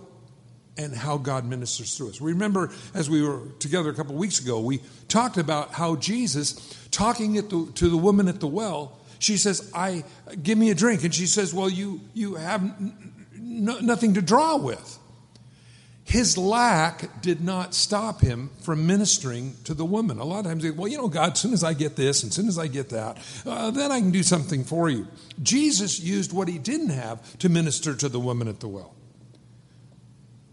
and 0.79 0.95
how 0.95 1.19
God 1.19 1.45
ministers 1.45 1.97
through 1.97 2.11
us. 2.11 2.21
Remember, 2.21 2.71
as 2.95 3.11
we 3.11 3.21
were 3.21 3.43
together 3.59 3.91
a 3.91 3.95
couple 3.95 4.15
weeks 4.15 4.41
ago, 4.41 4.61
we 4.61 4.81
talked 5.09 5.37
about 5.37 5.73
how 5.73 5.97
Jesus, 5.97 6.79
talking 6.91 7.35
the, 7.35 7.69
to 7.75 7.89
the 7.89 7.97
woman 7.97 8.29
at 8.29 8.39
the 8.41 8.47
well, 8.47 8.97
she 9.19 9.37
says, 9.37 9.71
"I 9.75 10.05
give 10.41 10.57
me 10.57 10.71
a 10.71 10.75
drink," 10.77 11.03
and 11.03 11.13
she 11.13 11.27
says, 11.27 11.53
"Well, 11.53 11.69
you 11.69 12.01
you 12.15 12.37
have 12.37 12.63
n- 12.63 13.15
n- 13.35 13.79
nothing 13.83 14.15
to 14.15 14.23
draw 14.23 14.57
with." 14.57 14.99
His 16.05 16.39
lack 16.39 17.21
did 17.21 17.43
not 17.43 17.75
stop 17.75 18.23
him 18.23 18.49
from 18.63 18.87
ministering 18.87 19.55
to 19.65 19.75
the 19.75 19.85
woman. 19.85 20.19
A 20.19 20.25
lot 20.25 20.39
of 20.39 20.47
times, 20.47 20.63
they, 20.63 20.71
well, 20.71 20.89
you 20.89 20.97
know, 20.97 21.09
God, 21.09 21.33
as 21.33 21.41
soon 21.41 21.53
as 21.53 21.63
I 21.63 21.75
get 21.75 21.97
this 21.97 22.23
and 22.23 22.31
as 22.31 22.37
soon 22.37 22.49
as 22.49 22.59
I 22.59 22.67
get 22.67 22.89
that, 22.91 23.19
uh, 23.45 23.71
then 23.73 23.93
I 23.93 24.01
can 24.01 24.11
do 24.11 24.23
something 24.23 24.65
for 24.65 24.89
you. 24.89 25.07
Jesus 25.43 26.01
used 26.01 26.33
what 26.33 26.49
he 26.49 26.57
didn't 26.57 26.91
have 26.91 27.39
to 27.41 27.51
minister 27.51 27.95
to 27.95 28.09
the 28.09 28.19
woman 28.19 28.49
at 28.49 28.61
the 28.61 28.69
well. 28.69 28.95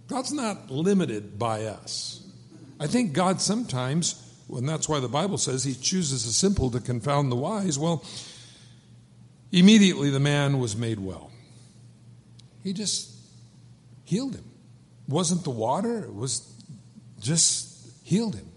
God's 0.08 0.32
not 0.32 0.70
limited 0.70 1.40
by 1.40 1.64
us. 1.64 2.26
I 2.80 2.88
think 2.88 3.14
God 3.14 3.42
sometimes, 3.42 4.22
and 4.50 4.68
that's 4.68 4.88
why 4.88 5.00
the 5.00 5.08
Bible 5.08 5.38
says 5.38 5.64
he 5.64 5.74
chooses 5.74 6.26
the 6.26 6.32
simple 6.32 6.70
to 6.72 6.80
confound 6.80 7.32
the 7.32 7.36
wise. 7.36 7.80
Well, 7.80 8.04
immediately 9.52 10.10
the 10.10 10.20
man 10.20 10.60
was 10.60 10.76
made 10.76 11.00
well. 11.00 11.32
He 12.64 12.74
just 12.74 13.16
healed 14.04 14.36
him. 14.36 14.44
It 15.08 15.14
wasn't 15.14 15.44
the 15.44 15.52
water, 15.52 16.00
it 16.00 16.14
was 16.14 16.52
just 17.20 17.88
healed 18.04 18.36
him. 18.36 18.48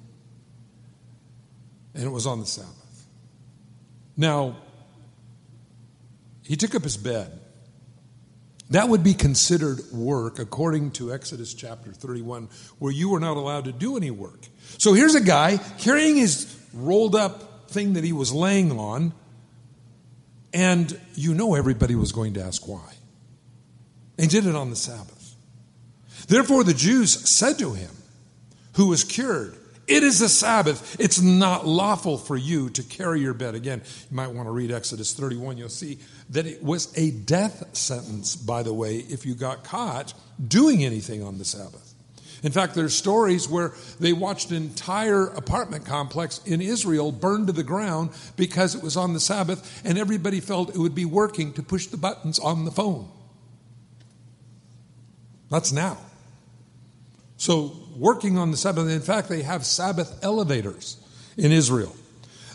And 1.95 2.05
it 2.05 2.11
was 2.11 2.27
on 2.27 2.41
the 2.41 2.47
Sabbath. 2.47 3.07
Now, 4.17 4.57
he 6.43 6.57
took 6.57 6.75
up 6.75 6.83
his 6.83 6.97
bed 6.97 7.39
that 8.71 8.89
would 8.89 9.03
be 9.03 9.15
considered 9.15 9.81
work 9.93 10.39
according 10.39 10.91
to 10.93 11.13
Exodus 11.13 11.55
chapter 11.55 11.93
31, 11.93 12.49
where 12.79 12.93
you 12.93 13.09
were 13.09 13.21
not 13.21 13.37
allowed 13.37 13.65
to 13.65 13.73
do 13.73 13.97
any 13.97 14.11
work. 14.11 14.47
So 14.77 14.93
here's 14.93 15.15
a 15.15 15.21
guy 15.21 15.59
carrying 15.79 16.17
his 16.17 16.55
rolled 16.75 17.15
up 17.15 17.71
thing 17.71 17.95
that 17.95 18.05
he 18.05 18.13
was 18.13 18.33
laying 18.33 18.73
on, 18.73 19.13
and 20.53 20.99
you 21.15 21.35
know 21.35 21.55
everybody 21.55 21.95
was 21.95 22.13
going 22.13 22.35
to 22.35 22.43
ask 22.43 22.67
why. 22.69 22.95
He 24.19 24.27
did 24.27 24.47
it 24.47 24.55
on 24.55 24.71
the 24.71 24.77
Sabbath. 24.77 25.35
Therefore, 26.27 26.65
the 26.65 26.75
Jews 26.75 27.29
said 27.29 27.59
to 27.59 27.73
him, 27.73 27.91
who 28.75 28.89
was 28.89 29.03
cured, 29.03 29.58
it 29.89 30.03
is 30.03 30.19
the 30.19 30.29
Sabbath. 30.29 31.01
It's 31.01 31.21
not 31.21 31.67
lawful 31.67 32.19
for 32.19 32.37
you 32.37 32.71
to 32.71 32.83
carry 32.83 33.21
your 33.21 33.35
bed. 33.35 33.55
Again, 33.55 33.83
you 34.11 34.17
might 34.17 34.29
want 34.29 34.47
to 34.47 34.53
read 34.53 34.71
Exodus 34.71 35.15
31. 35.15 35.57
You'll 35.57 35.69
see 35.69 35.99
that 36.31 36.47
it 36.47 36.63
was 36.63 36.97
a 36.97 37.11
death 37.11 37.75
sentence, 37.75 38.37
by 38.37 38.63
the 38.63 38.75
way, 38.75 38.99
if 38.99 39.25
you 39.25 39.35
got 39.35 39.65
caught 39.65 40.13
doing 40.47 40.85
anything 40.85 41.23
on 41.23 41.39
the 41.39 41.45
Sabbath. 41.45 41.95
In 42.43 42.53
fact, 42.53 42.75
there's 42.75 42.95
stories 42.95 43.49
where 43.49 43.73
they 43.99 44.13
watched 44.13 44.51
an 44.51 44.57
entire 44.59 45.27
apartment 45.27 45.85
complex 45.85 46.41
in 46.45 46.61
Israel 46.61 47.11
burn 47.11 47.47
to 47.47 47.53
the 47.53 47.65
ground 47.65 48.11
because 48.37 48.75
it 48.75 48.83
was 48.83 48.97
on 48.97 49.13
the 49.13 49.21
Sabbath 49.21 49.83
and 49.85 49.99
everybody 49.99 50.41
felt 50.41 50.71
it 50.71 50.79
would 50.79 50.95
be 50.95 51.05
working 51.05 51.53
to 51.55 51.63
push 51.63 51.87
the 51.87 51.97
buttons 51.97 52.39
on 52.39 52.65
the 52.65 52.71
phone. 52.71 53.09
That's 55.51 55.73
now. 55.73 55.99
So, 57.39 57.73
working 57.99 58.39
on 58.39 58.51
the 58.51 58.57
Sabbath, 58.57 58.89
in 58.89 59.01
fact, 59.01 59.29
they 59.29 59.43
have 59.43 59.67
Sabbath 59.67 60.23
elevators 60.23 60.97
in 61.37 61.53
Israel 61.53 61.95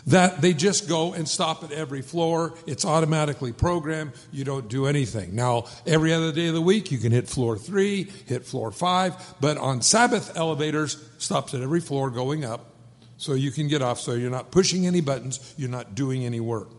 that 0.06 0.42
they 0.42 0.52
just 0.52 0.88
go 0.88 1.14
and 1.14 1.26
stop 1.26 1.64
at 1.64 1.72
every 1.72 2.02
floor. 2.02 2.54
It's 2.66 2.84
automatically 2.84 3.52
programmed. 3.52 4.12
You 4.32 4.44
don't 4.44 4.68
do 4.68 4.86
anything. 4.86 5.34
Now, 5.34 5.64
every 5.86 6.12
other 6.12 6.32
day 6.32 6.48
of 6.48 6.54
the 6.54 6.60
week, 6.60 6.92
you 6.92 6.98
can 6.98 7.12
hit 7.12 7.28
floor 7.28 7.56
three, 7.56 8.10
hit 8.26 8.44
floor 8.44 8.70
five, 8.70 9.14
but 9.40 9.56
on 9.56 9.80
Sabbath 9.82 10.36
elevators, 10.36 11.02
stops 11.18 11.54
at 11.54 11.62
every 11.62 11.80
floor 11.80 12.10
going 12.10 12.44
up 12.44 12.74
so 13.16 13.32
you 13.32 13.50
can 13.50 13.68
get 13.68 13.80
off. 13.80 13.98
So 14.00 14.12
you're 14.12 14.30
not 14.30 14.50
pushing 14.50 14.86
any 14.86 15.00
buttons, 15.00 15.54
you're 15.56 15.70
not 15.70 15.94
doing 15.94 16.24
any 16.24 16.40
work. 16.40 16.70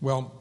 Well, 0.00 0.32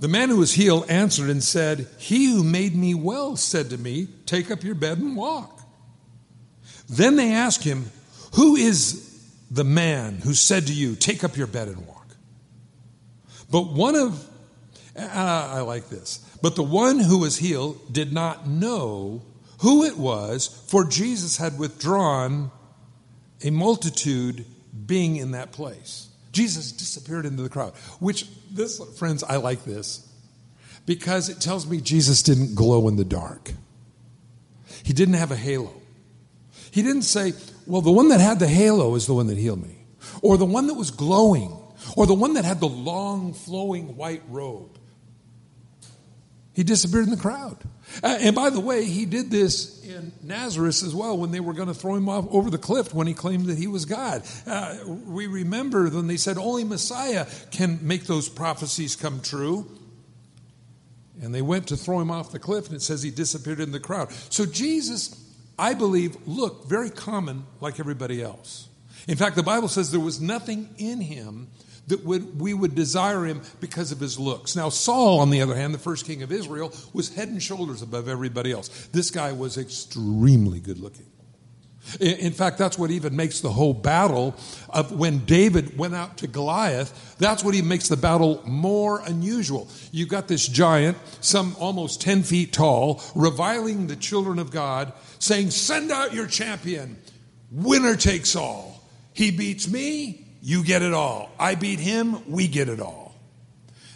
the 0.00 0.08
man 0.08 0.28
who 0.28 0.36
was 0.36 0.54
healed 0.54 0.88
answered 0.88 1.28
and 1.28 1.42
said, 1.42 1.88
He 1.98 2.26
who 2.26 2.44
made 2.44 2.74
me 2.74 2.94
well 2.94 3.36
said 3.36 3.70
to 3.70 3.78
me, 3.78 4.08
Take 4.26 4.50
up 4.50 4.62
your 4.62 4.74
bed 4.74 4.98
and 4.98 5.16
walk. 5.16 5.60
Then 6.88 7.16
they 7.16 7.32
asked 7.32 7.64
him, 7.64 7.90
Who 8.34 8.56
is 8.56 9.04
the 9.50 9.64
man 9.64 10.18
who 10.18 10.34
said 10.34 10.66
to 10.68 10.72
you, 10.72 10.94
Take 10.94 11.24
up 11.24 11.36
your 11.36 11.46
bed 11.48 11.68
and 11.68 11.86
walk? 11.86 12.16
But 13.50 13.72
one 13.72 13.96
of, 13.96 14.24
uh, 14.96 15.50
I 15.54 15.60
like 15.60 15.88
this, 15.88 16.18
but 16.42 16.54
the 16.54 16.62
one 16.62 17.00
who 17.00 17.18
was 17.18 17.38
healed 17.38 17.92
did 17.92 18.12
not 18.12 18.46
know 18.46 19.22
who 19.60 19.84
it 19.84 19.96
was, 19.96 20.46
for 20.68 20.84
Jesus 20.84 21.38
had 21.38 21.58
withdrawn 21.58 22.52
a 23.42 23.50
multitude 23.50 24.44
being 24.86 25.16
in 25.16 25.32
that 25.32 25.50
place. 25.50 26.07
Jesus 26.38 26.70
disappeared 26.70 27.26
into 27.26 27.42
the 27.42 27.48
crowd, 27.48 27.72
which, 27.98 28.28
this, 28.48 28.80
friends, 28.96 29.24
I 29.24 29.38
like 29.38 29.64
this 29.64 30.08
because 30.86 31.28
it 31.28 31.40
tells 31.40 31.66
me 31.66 31.80
Jesus 31.80 32.22
didn't 32.22 32.54
glow 32.54 32.86
in 32.86 32.94
the 32.94 33.04
dark. 33.04 33.50
He 34.84 34.92
didn't 34.92 35.14
have 35.14 35.32
a 35.32 35.36
halo. 35.36 35.72
He 36.70 36.82
didn't 36.82 37.02
say, 37.02 37.32
well, 37.66 37.82
the 37.82 37.90
one 37.90 38.10
that 38.10 38.20
had 38.20 38.38
the 38.38 38.46
halo 38.46 38.94
is 38.94 39.08
the 39.08 39.14
one 39.14 39.26
that 39.26 39.36
healed 39.36 39.60
me, 39.60 39.78
or 40.22 40.36
the 40.36 40.44
one 40.44 40.68
that 40.68 40.74
was 40.74 40.92
glowing, 40.92 41.58
or 41.96 42.06
the 42.06 42.14
one 42.14 42.34
that 42.34 42.44
had 42.44 42.60
the 42.60 42.68
long 42.68 43.34
flowing 43.34 43.96
white 43.96 44.22
robe. 44.28 44.78
He 46.52 46.62
disappeared 46.62 47.06
in 47.06 47.10
the 47.10 47.16
crowd. 47.16 47.58
Uh, 48.02 48.18
and 48.20 48.34
by 48.34 48.50
the 48.50 48.60
way, 48.60 48.84
he 48.84 49.06
did 49.06 49.30
this 49.30 49.82
in 49.84 50.12
Nazareth 50.22 50.82
as 50.82 50.94
well 50.94 51.16
when 51.16 51.30
they 51.30 51.40
were 51.40 51.54
going 51.54 51.68
to 51.68 51.74
throw 51.74 51.94
him 51.94 52.08
off 52.08 52.26
over 52.30 52.50
the 52.50 52.58
cliff 52.58 52.94
when 52.94 53.06
he 53.06 53.14
claimed 53.14 53.46
that 53.46 53.58
he 53.58 53.66
was 53.66 53.84
God. 53.84 54.22
Uh, 54.46 54.76
we 54.86 55.26
remember 55.26 55.88
when 55.88 56.06
they 56.06 56.16
said 56.16 56.38
only 56.38 56.64
Messiah 56.64 57.26
can 57.50 57.78
make 57.82 58.04
those 58.04 58.28
prophecies 58.28 58.96
come 58.96 59.20
true. 59.20 59.70
And 61.20 61.34
they 61.34 61.42
went 61.42 61.68
to 61.68 61.76
throw 61.76 61.98
him 62.00 62.12
off 62.12 62.30
the 62.30 62.38
cliff, 62.38 62.66
and 62.66 62.76
it 62.76 62.82
says 62.82 63.02
he 63.02 63.10
disappeared 63.10 63.58
in 63.58 63.72
the 63.72 63.80
crowd. 63.80 64.12
So 64.30 64.46
Jesus, 64.46 65.20
I 65.58 65.74
believe, 65.74 66.16
looked 66.28 66.68
very 66.68 66.90
common 66.90 67.44
like 67.60 67.80
everybody 67.80 68.22
else. 68.22 68.68
In 69.08 69.16
fact, 69.16 69.34
the 69.34 69.42
Bible 69.42 69.68
says 69.68 69.90
there 69.90 69.98
was 69.98 70.20
nothing 70.20 70.68
in 70.78 71.00
him 71.00 71.48
that 71.88 72.04
would, 72.04 72.40
we 72.40 72.54
would 72.54 72.74
desire 72.74 73.24
him 73.24 73.42
because 73.60 73.92
of 73.92 74.00
his 74.00 74.18
looks. 74.18 74.54
Now, 74.56 74.68
Saul, 74.68 75.20
on 75.20 75.30
the 75.30 75.42
other 75.42 75.54
hand, 75.54 75.74
the 75.74 75.78
first 75.78 76.06
king 76.06 76.22
of 76.22 76.32
Israel, 76.32 76.72
was 76.92 77.14
head 77.14 77.28
and 77.28 77.42
shoulders 77.42 77.82
above 77.82 78.08
everybody 78.08 78.52
else. 78.52 78.68
This 78.92 79.10
guy 79.10 79.32
was 79.32 79.58
extremely 79.58 80.60
good 80.60 80.78
looking. 80.78 81.06
In 82.00 82.32
fact, 82.32 82.58
that's 82.58 82.78
what 82.78 82.90
even 82.90 83.16
makes 83.16 83.40
the 83.40 83.50
whole 83.50 83.72
battle 83.72 84.36
of 84.68 84.92
when 84.92 85.24
David 85.24 85.78
went 85.78 85.94
out 85.94 86.18
to 86.18 86.26
Goliath, 86.26 87.16
that's 87.18 87.42
what 87.42 87.54
even 87.54 87.68
makes 87.68 87.88
the 87.88 87.96
battle 87.96 88.42
more 88.44 89.00
unusual. 89.00 89.68
You've 89.90 90.08
got 90.08 90.28
this 90.28 90.46
giant, 90.46 90.98
some 91.20 91.56
almost 91.58 92.02
10 92.02 92.24
feet 92.24 92.52
tall, 92.52 93.02
reviling 93.14 93.86
the 93.86 93.96
children 93.96 94.38
of 94.38 94.50
God, 94.50 94.92
saying, 95.18 95.50
Send 95.50 95.90
out 95.90 96.12
your 96.12 96.26
champion. 96.26 96.98
Winner 97.50 97.96
takes 97.96 98.36
all. 98.36 98.84
He 99.14 99.30
beats 99.30 99.66
me, 99.66 100.27
you 100.42 100.64
get 100.64 100.82
it 100.82 100.92
all. 100.92 101.30
I 101.38 101.54
beat 101.54 101.80
him, 101.80 102.30
we 102.30 102.48
get 102.48 102.68
it 102.68 102.80
all. 102.80 103.14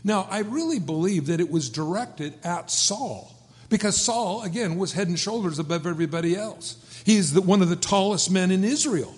Now, 0.05 0.27
I 0.31 0.41
really 0.41 0.81
believe 0.81 1.27
that 1.27 1.41
it 1.41 1.51
was 1.51 1.71
directed 1.71 2.35
at 2.45 2.71
Saul 2.71 3.33
because 3.69 3.97
Saul, 3.97 4.43
again, 4.43 4.77
was 4.77 4.93
head 4.93 5.09
and 5.09 5.19
shoulders 5.19 5.59
above 5.59 5.87
everybody 5.87 6.37
else. 6.37 6.77
He's 7.07 7.33
the, 7.33 7.41
one 7.41 7.63
of 7.63 7.69
the 7.69 7.77
tallest 7.77 8.31
men 8.31 8.51
in 8.51 8.65
Israel. 8.65 9.15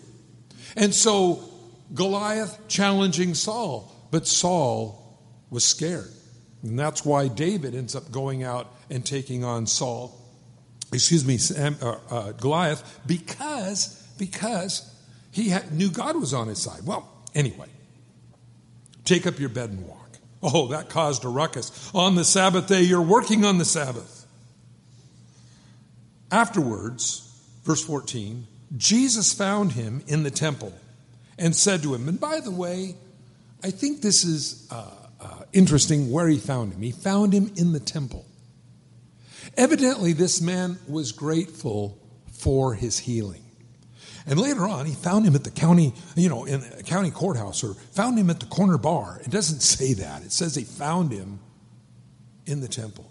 And 0.76 0.94
so 0.94 1.42
Goliath 1.92 2.58
challenging 2.68 3.34
Saul, 3.34 3.92
but 4.10 4.26
Saul 4.26 5.18
was 5.50 5.64
scared. 5.64 6.10
And 6.62 6.78
that's 6.78 7.04
why 7.04 7.28
David 7.28 7.74
ends 7.74 7.94
up 7.94 8.10
going 8.10 8.42
out 8.42 8.72
and 8.90 9.04
taking 9.04 9.44
on 9.44 9.66
Saul, 9.66 10.18
excuse 10.92 11.24
me, 11.24 11.36
Sam, 11.38 11.76
uh, 11.82 11.96
uh, 12.10 12.32
Goliath, 12.32 13.00
because, 13.06 14.02
because 14.18 14.90
he 15.30 15.48
had, 15.48 15.72
knew 15.72 15.90
God 15.90 16.16
was 16.16 16.32
on 16.32 16.48
his 16.48 16.60
side. 16.60 16.80
Well, 16.84 17.10
anyway, 17.34 17.68
take 19.04 19.26
up 19.26 19.38
your 19.38 19.48
bed 19.48 19.70
and 19.70 19.86
walk. 19.86 20.00
Oh, 20.42 20.68
that 20.68 20.90
caused 20.90 21.24
a 21.24 21.28
ruckus. 21.28 21.90
On 21.94 22.16
the 22.16 22.24
Sabbath 22.24 22.66
day, 22.66 22.82
you're 22.82 23.00
working 23.00 23.44
on 23.44 23.56
the 23.56 23.64
Sabbath. 23.64 24.26
Afterwards, 26.30 27.32
verse 27.64 27.82
14, 27.82 28.46
Jesus 28.76 29.32
found 29.32 29.72
him 29.72 30.02
in 30.06 30.22
the 30.22 30.30
temple 30.30 30.74
and 31.38 31.54
said 31.56 31.82
to 31.82 31.94
him, 31.94 32.08
and 32.08 32.20
by 32.20 32.40
the 32.40 32.50
way, 32.50 32.96
I 33.62 33.70
think 33.70 34.02
this 34.02 34.24
is 34.24 34.68
uh, 34.70 34.90
uh, 35.20 35.26
interesting 35.52 36.10
where 36.10 36.28
he 36.28 36.38
found 36.38 36.74
him. 36.74 36.82
He 36.82 36.92
found 36.92 37.32
him 37.32 37.50
in 37.56 37.72
the 37.72 37.80
temple. 37.80 38.26
Evidently, 39.56 40.12
this 40.12 40.40
man 40.40 40.78
was 40.88 41.12
grateful 41.12 41.98
for 42.32 42.74
his 42.74 42.98
healing. 42.98 43.43
And 44.26 44.40
later 44.40 44.66
on, 44.66 44.86
he 44.86 44.94
found 44.94 45.26
him 45.26 45.34
at 45.34 45.44
the 45.44 45.50
county, 45.50 45.92
you 46.16 46.28
know, 46.28 46.44
in 46.44 46.62
a 46.78 46.82
county 46.82 47.10
courthouse 47.10 47.62
or 47.62 47.74
found 47.74 48.18
him 48.18 48.30
at 48.30 48.40
the 48.40 48.46
corner 48.46 48.78
bar. 48.78 49.20
It 49.22 49.30
doesn't 49.30 49.60
say 49.60 49.94
that. 49.94 50.22
It 50.22 50.32
says 50.32 50.54
he 50.54 50.64
found 50.64 51.12
him 51.12 51.40
in 52.46 52.60
the 52.60 52.68
temple. 52.68 53.10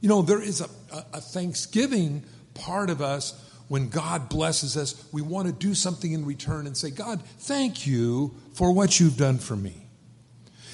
You 0.00 0.08
know, 0.08 0.22
there 0.22 0.42
is 0.42 0.60
a, 0.60 0.68
a, 0.92 1.04
a 1.14 1.20
thanksgiving 1.20 2.24
part 2.54 2.90
of 2.90 3.00
us 3.00 3.40
when 3.68 3.88
God 3.88 4.28
blesses 4.28 4.76
us. 4.76 5.08
We 5.12 5.22
want 5.22 5.46
to 5.46 5.52
do 5.52 5.74
something 5.74 6.12
in 6.12 6.26
return 6.26 6.66
and 6.66 6.76
say, 6.76 6.90
God, 6.90 7.22
thank 7.38 7.86
you 7.86 8.34
for 8.54 8.72
what 8.72 8.98
you've 8.98 9.16
done 9.16 9.38
for 9.38 9.56
me. 9.56 9.86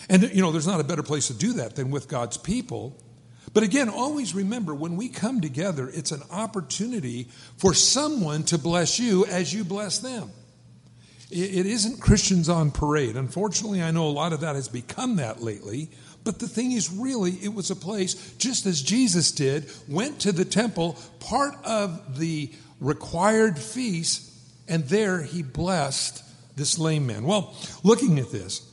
And, 0.09 0.23
you 0.35 0.41
know, 0.41 0.51
there's 0.51 0.67
not 0.67 0.81
a 0.81 0.85
better 0.85 1.03
place 1.03 1.27
to 1.27 1.35
do 1.35 1.53
that 1.55 1.77
than 1.77 1.91
with 1.91 2.09
God's 2.09 2.39
people. 2.39 2.97
But 3.53 3.63
again, 3.63 3.89
always 3.89 4.35
remember 4.35 4.75
when 4.75 4.97
we 4.97 5.09
come 5.09 5.41
together, 5.41 5.91
it's 5.93 6.13
an 6.13 6.23
opportunity 6.31 7.29
for 7.57 7.75
someone 7.75 8.43
to 8.45 8.59
bless 8.59 8.99
you 8.99 9.27
as 9.27 9.53
you 9.53 9.65
bless 9.65 9.99
them. 9.99 10.31
It 11.31 11.67
isn't 11.67 12.01
Christians 12.01 12.49
on 12.49 12.71
parade. 12.71 13.17
Unfortunately, 13.17 13.83
I 13.83 13.91
know 13.91 14.07
a 14.07 14.11
lot 14.11 14.33
of 14.33 14.41
that 14.41 14.55
has 14.55 14.69
become 14.69 15.17
that 15.17 15.43
lately. 15.43 15.91
But 16.25 16.39
the 16.39 16.49
thing 16.49 16.73
is, 16.73 16.91
really, 16.91 17.33
it 17.33 17.53
was 17.53 17.71
a 17.71 17.77
place, 17.77 18.35
just 18.39 18.65
as 18.65 18.81
Jesus 18.83 19.31
did, 19.33 19.71
went 19.89 20.21
to 20.21 20.33
the 20.33 20.47
temple, 20.47 20.99
part 21.21 21.55
of 21.65 22.19
the 22.19 22.51
required 22.81 23.59
feast, 23.59 24.31
and 24.69 24.85
there 24.85 25.23
he 25.23 25.43
blessed 25.43 26.25
this 26.57 26.79
lame 26.79 27.07
man. 27.07 27.25
Well, 27.25 27.55
looking 27.83 28.19
at 28.19 28.31
this, 28.31 28.67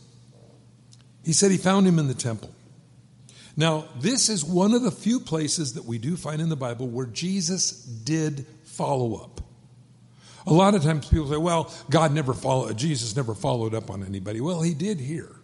he 1.25 1.33
said 1.33 1.51
he 1.51 1.57
found 1.57 1.85
him 1.85 1.99
in 1.99 2.07
the 2.07 2.13
temple. 2.13 2.54
Now, 3.57 3.85
this 3.99 4.29
is 4.29 4.43
one 4.43 4.73
of 4.73 4.81
the 4.81 4.91
few 4.91 5.19
places 5.19 5.73
that 5.73 5.85
we 5.85 5.97
do 5.97 6.17
find 6.17 6.41
in 6.41 6.49
the 6.49 6.55
Bible 6.55 6.87
where 6.87 7.05
Jesus 7.05 7.71
did 7.83 8.45
follow 8.63 9.15
up. 9.15 9.41
A 10.47 10.53
lot 10.53 10.75
of 10.75 10.83
times 10.83 11.07
people 11.07 11.29
say, 11.29 11.37
well, 11.37 11.73
God 11.89 12.13
never 12.13 12.33
followed, 12.33 12.77
Jesus 12.77 13.15
never 13.15 13.33
followed 13.33 13.73
up 13.73 13.89
on 13.89 14.03
anybody. 14.03 14.41
Well, 14.41 14.61
he 14.61 14.73
did 14.73 14.99
here. 14.99 15.35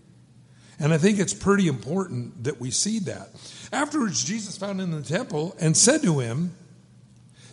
And 0.80 0.94
I 0.94 0.98
think 0.98 1.20
it's 1.20 1.34
pretty 1.34 1.68
important 1.68 2.44
that 2.46 2.60
we 2.60 2.72
see 2.72 3.00
that. 3.00 3.30
Afterwards, 3.72 4.24
Jesus 4.24 4.58
found 4.58 4.82
him 4.82 4.94
in 4.94 5.02
the 5.02 5.08
temple 5.08 5.56
and 5.60 5.78
said 5.78 6.02
to 6.02 6.20
him, 6.20 6.56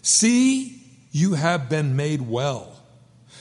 See, 0.02 0.82
you 1.10 1.34
have 1.34 1.68
been 1.68 1.94
made 1.94 2.22
well. 2.22 2.80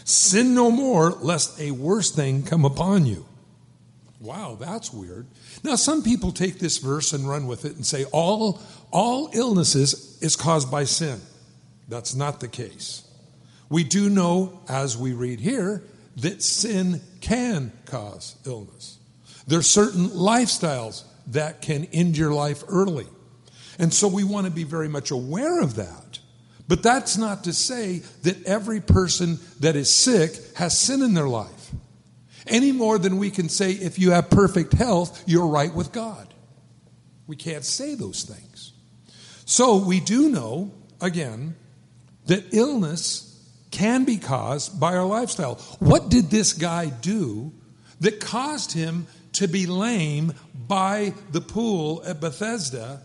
Sin 0.03 0.53
no 0.53 0.71
more, 0.71 1.11
lest 1.11 1.59
a 1.59 1.71
worse 1.71 2.11
thing 2.11 2.43
come 2.43 2.65
upon 2.65 3.05
you. 3.05 3.26
Wow, 4.19 4.57
that's 4.59 4.91
weird. 4.91 5.27
Now, 5.63 5.75
some 5.75 6.01
people 6.01 6.31
take 6.31 6.57
this 6.59 6.79
verse 6.79 7.13
and 7.13 7.29
run 7.29 7.45
with 7.45 7.65
it 7.65 7.75
and 7.75 7.85
say 7.85 8.05
all, 8.05 8.59
all 8.91 9.29
illnesses 9.33 10.17
is 10.21 10.35
caused 10.35 10.71
by 10.71 10.85
sin. 10.85 11.21
That's 11.87 12.15
not 12.15 12.39
the 12.39 12.47
case. 12.47 13.07
We 13.69 13.83
do 13.83 14.09
know, 14.09 14.59
as 14.67 14.97
we 14.97 15.13
read 15.13 15.39
here, 15.39 15.83
that 16.17 16.41
sin 16.41 17.01
can 17.21 17.71
cause 17.85 18.35
illness. 18.45 18.97
There 19.45 19.59
are 19.59 19.63
certain 19.63 20.07
lifestyles 20.09 21.03
that 21.27 21.61
can 21.61 21.85
end 21.93 22.17
your 22.17 22.33
life 22.33 22.63
early. 22.67 23.07
And 23.77 23.93
so 23.93 24.07
we 24.07 24.23
want 24.23 24.45
to 24.45 24.51
be 24.51 24.63
very 24.63 24.87
much 24.87 25.11
aware 25.11 25.61
of 25.61 25.75
that. 25.75 26.19
But 26.67 26.81
that's 26.81 27.17
not 27.17 27.43
to 27.43 27.53
say 27.53 27.99
that 28.23 28.43
every 28.45 28.81
person 28.81 29.39
that 29.59 29.75
is 29.75 29.93
sick 29.93 30.31
has 30.55 30.77
sin 30.77 31.01
in 31.01 31.13
their 31.13 31.29
life 31.29 31.56
any 32.49 32.71
more 32.71 32.97
than 32.97 33.17
we 33.17 33.31
can 33.31 33.49
say 33.49 33.71
if 33.71 33.99
you 33.99 34.11
have 34.11 34.29
perfect 34.29 34.73
health, 34.73 35.23
you're 35.25 35.47
right 35.47 35.73
with 35.73 35.91
God. 35.91 36.33
We 37.27 37.35
can't 37.35 37.65
say 37.65 37.95
those 37.95 38.23
things. 38.23 38.73
So 39.45 39.77
we 39.77 39.99
do 39.99 40.29
know, 40.29 40.71
again, 41.01 41.55
that 42.25 42.53
illness 42.53 43.23
can 43.71 44.05
be 44.05 44.17
caused 44.17 44.79
by 44.79 44.95
our 44.95 45.05
lifestyle. 45.05 45.55
What 45.79 46.09
did 46.09 46.29
this 46.29 46.53
guy 46.53 46.89
do 46.89 47.53
that 47.99 48.19
caused 48.19 48.73
him 48.73 49.07
to 49.33 49.47
be 49.47 49.65
lame 49.65 50.33
by 50.67 51.13
the 51.31 51.41
pool 51.41 52.03
at 52.05 52.19
Bethesda? 52.19 53.01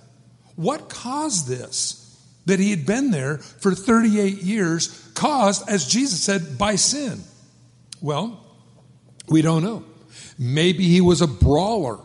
What 0.57 0.88
caused 0.88 1.48
this? 1.48 1.98
That 2.46 2.59
he 2.59 2.70
had 2.70 2.87
been 2.87 3.12
there 3.12 3.38
for 3.38 3.72
38 3.72 4.42
years, 4.42 5.11
caused, 5.14 5.68
as 5.68 5.87
Jesus 5.87 6.20
said, 6.20 6.59
by 6.59 6.74
sin. 6.74 7.20
Well, 8.00 8.44
we 9.28 9.42
don't 9.42 9.62
know. 9.62 9.85
Maybe 10.38 10.85
he 10.85 11.00
was 11.00 11.20
a 11.20 11.26
brawler. 11.26 11.98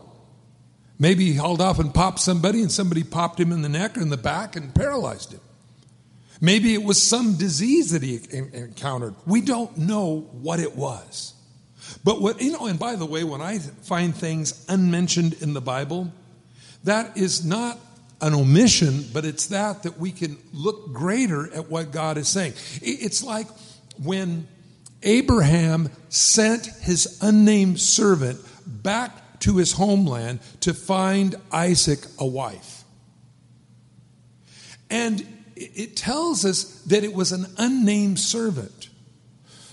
Maybe 0.99 1.25
he 1.25 1.35
hauled 1.35 1.61
off 1.61 1.79
and 1.79 1.93
popped 1.93 2.19
somebody 2.19 2.61
and 2.61 2.71
somebody 2.71 3.03
popped 3.03 3.39
him 3.39 3.51
in 3.51 3.61
the 3.61 3.69
neck 3.69 3.97
or 3.97 4.01
in 4.01 4.09
the 4.09 4.17
back 4.17 4.55
and 4.55 4.73
paralyzed 4.73 5.33
him. 5.33 5.41
Maybe 6.39 6.73
it 6.73 6.83
was 6.83 7.01
some 7.01 7.35
disease 7.35 7.91
that 7.91 8.03
he 8.03 8.19
encountered. 8.31 9.15
We 9.25 9.41
don't 9.41 9.77
know 9.77 10.21
what 10.31 10.59
it 10.59 10.75
was. 10.75 11.33
But 12.03 12.21
what, 12.21 12.41
you 12.41 12.51
know, 12.51 12.67
and 12.67 12.77
by 12.77 12.95
the 12.95 13.05
way, 13.05 13.23
when 13.23 13.41
I 13.41 13.59
find 13.59 14.15
things 14.15 14.65
unmentioned 14.69 15.33
in 15.41 15.53
the 15.53 15.61
Bible, 15.61 16.11
that 16.83 17.17
is 17.17 17.45
not 17.45 17.79
an 18.21 18.33
omission, 18.33 19.05
but 19.13 19.25
it's 19.25 19.47
that 19.47 19.83
that 19.83 19.99
we 19.99 20.11
can 20.11 20.37
look 20.53 20.93
greater 20.93 21.53
at 21.53 21.69
what 21.69 21.91
God 21.91 22.17
is 22.17 22.27
saying. 22.27 22.53
It's 22.81 23.23
like 23.23 23.47
when 24.01 24.47
Abraham 25.03 25.89
sent 26.09 26.65
his 26.65 27.19
unnamed 27.21 27.79
servant 27.79 28.39
back 28.65 29.39
to 29.41 29.57
his 29.57 29.73
homeland 29.73 30.39
to 30.61 30.73
find 30.73 31.35
Isaac 31.51 31.99
a 32.19 32.25
wife. 32.25 32.83
And 34.89 35.25
it 35.55 35.95
tells 35.95 36.45
us 36.45 36.81
that 36.83 37.03
it 37.03 37.13
was 37.13 37.31
an 37.31 37.45
unnamed 37.57 38.19
servant. 38.19 38.89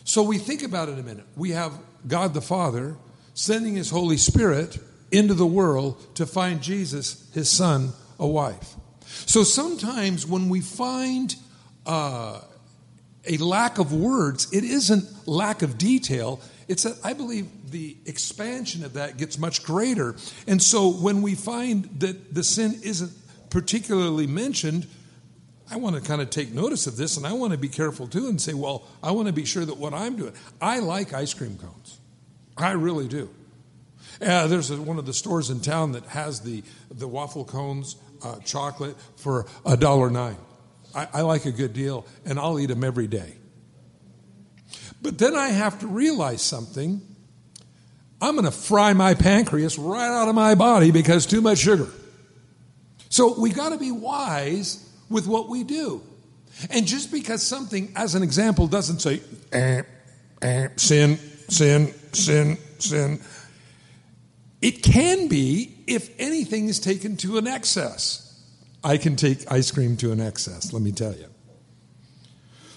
So 0.05 0.23
we 0.23 0.39
think 0.39 0.63
about 0.63 0.89
it 0.89 0.99
a 0.99 1.03
minute. 1.03 1.27
We 1.37 1.51
have 1.51 1.79
God 2.07 2.35
the 2.35 2.41
Father 2.41 2.97
sending 3.35 3.75
his 3.75 3.91
Holy 3.91 4.17
Spirit 4.17 4.79
into 5.11 5.35
the 5.35 5.47
world 5.47 6.17
to 6.17 6.27
find 6.27 6.63
Jesus, 6.63 7.31
his 7.33 7.49
son, 7.49 7.93
a 8.19 8.27
wife. 8.27 8.75
So 9.07 9.45
sometimes 9.45 10.27
when 10.27 10.49
we 10.49 10.61
find 10.61 11.35
uh, 11.87 12.41
a 13.27 13.37
lack 13.39 13.79
of 13.79 13.93
words, 13.93 14.53
it 14.53 14.65
isn't 14.65 15.27
lack 15.27 15.63
of 15.63 15.79
detail. 15.79 16.41
It's 16.69 16.83
that 16.85 16.97
I 17.05 17.13
believe 17.13 17.71
the 17.71 17.97
expansion 18.07 18.85
of 18.85 18.95
that 18.95 19.17
gets 19.17 19.39
much 19.39 19.65
greater. 19.65 20.17
And 20.47 20.63
so 20.63 20.91
when 20.91 21.23
we 21.23 21.35
find 21.35 21.85
that 22.01 22.35
the 22.35 22.45
sin 22.45 22.81
isn't 22.83 23.13
particularly 23.51 24.27
mentioned, 24.27 24.87
I 25.71 25.77
want 25.77 25.97
to 25.97 26.03
kind 26.03 26.21
of 26.21 26.31
take 26.31 26.53
notice 26.53 26.87
of 26.87 26.97
this 26.97 27.17
and 27.17 27.27
I 27.27 27.33
want 27.33 27.53
to 27.53 27.59
be 27.59 27.69
careful 27.69 28.07
too 28.07 28.29
and 28.29 28.41
say, 28.41 28.55
well, 28.55 28.87
I 29.03 29.13
want 29.13 29.29
to 29.29 29.33
be 29.33 29.45
sure 29.45 29.65
that 29.65 29.77
what 29.77 29.95
I'm 29.95 30.17
doing, 30.17 30.35
I 30.61 30.81
like 30.81 31.13
ice 31.13 31.35
cream 31.35 31.57
cones. 31.57 32.01
I 32.57 32.73
really 32.73 33.09
do. 33.09 33.31
Uh, 34.21 34.47
there's 34.47 34.71
a, 34.71 34.81
one 34.81 34.99
of 34.99 35.07
the 35.07 35.15
stores 35.15 35.51
in 35.51 35.61
town 35.61 35.93
that 35.93 36.05
has 36.07 36.41
the, 36.41 36.63
the 36.91 37.09
waffle 37.09 37.45
cones, 37.45 37.97
uh, 38.23 38.39
chocolate 38.41 38.97
for 39.17 39.47
a 39.67 39.77
dollar 39.77 40.11
nine. 40.11 40.37
I, 40.95 41.09
I 41.13 41.21
like 41.23 41.47
a 41.47 41.53
good 41.53 41.73
deal, 41.73 42.07
and 42.25 42.39
I'll 42.39 42.59
eat 42.59 42.67
them 42.67 42.85
every 42.85 43.07
day. 43.07 43.35
But 45.03 45.19
then 45.19 45.37
I 45.37 45.49
have 45.49 45.81
to 45.81 45.87
realize 45.87 46.41
something. 46.43 47.03
I'm 48.21 48.35
going 48.37 48.47
to 48.47 48.51
fry 48.51 48.95
my 48.95 49.15
pancreas 49.15 49.79
right 49.79 50.09
out 50.09 50.29
of 50.29 50.35
my 50.35 50.55
body 50.55 50.91
because 50.91 51.27
too 51.27 51.43
much 51.43 51.59
sugar. 51.59 51.89
So 53.11 53.39
we 53.39 53.51
got 53.51 53.71
to 53.71 53.79
be 53.79 53.93
wise 53.93 54.89
with 55.11 55.27
what 55.27 55.49
we 55.49 55.63
do. 55.63 56.03
And 56.71 56.87
just 56.87 57.13
because 57.13 57.43
something, 57.43 57.93
as 57.97 58.15
an 58.15 58.23
example, 58.23 58.67
doesn't 58.67 59.01
say 59.01 59.21
eh, 59.53 59.83
eh, 60.41 60.69
sin, 60.77 61.19
sin, 61.49 61.93
sin, 62.13 62.57
sin, 62.79 63.21
it 64.63 64.83
can 64.83 65.29
be 65.29 65.77
if 65.87 66.09
anything 66.19 66.69
is 66.69 66.81
taken 66.81 67.17
to 67.19 67.37
an 67.37 67.47
excess. 67.47 68.24
I 68.85 68.99
can 68.99 69.17
take 69.17 69.51
ice 69.51 69.71
cream 69.71 69.97
to 69.99 70.13
an 70.13 70.21
excess, 70.21 70.73
let 70.73 70.83
me 70.83 70.93
tell 70.93 71.15
you. 71.15 71.27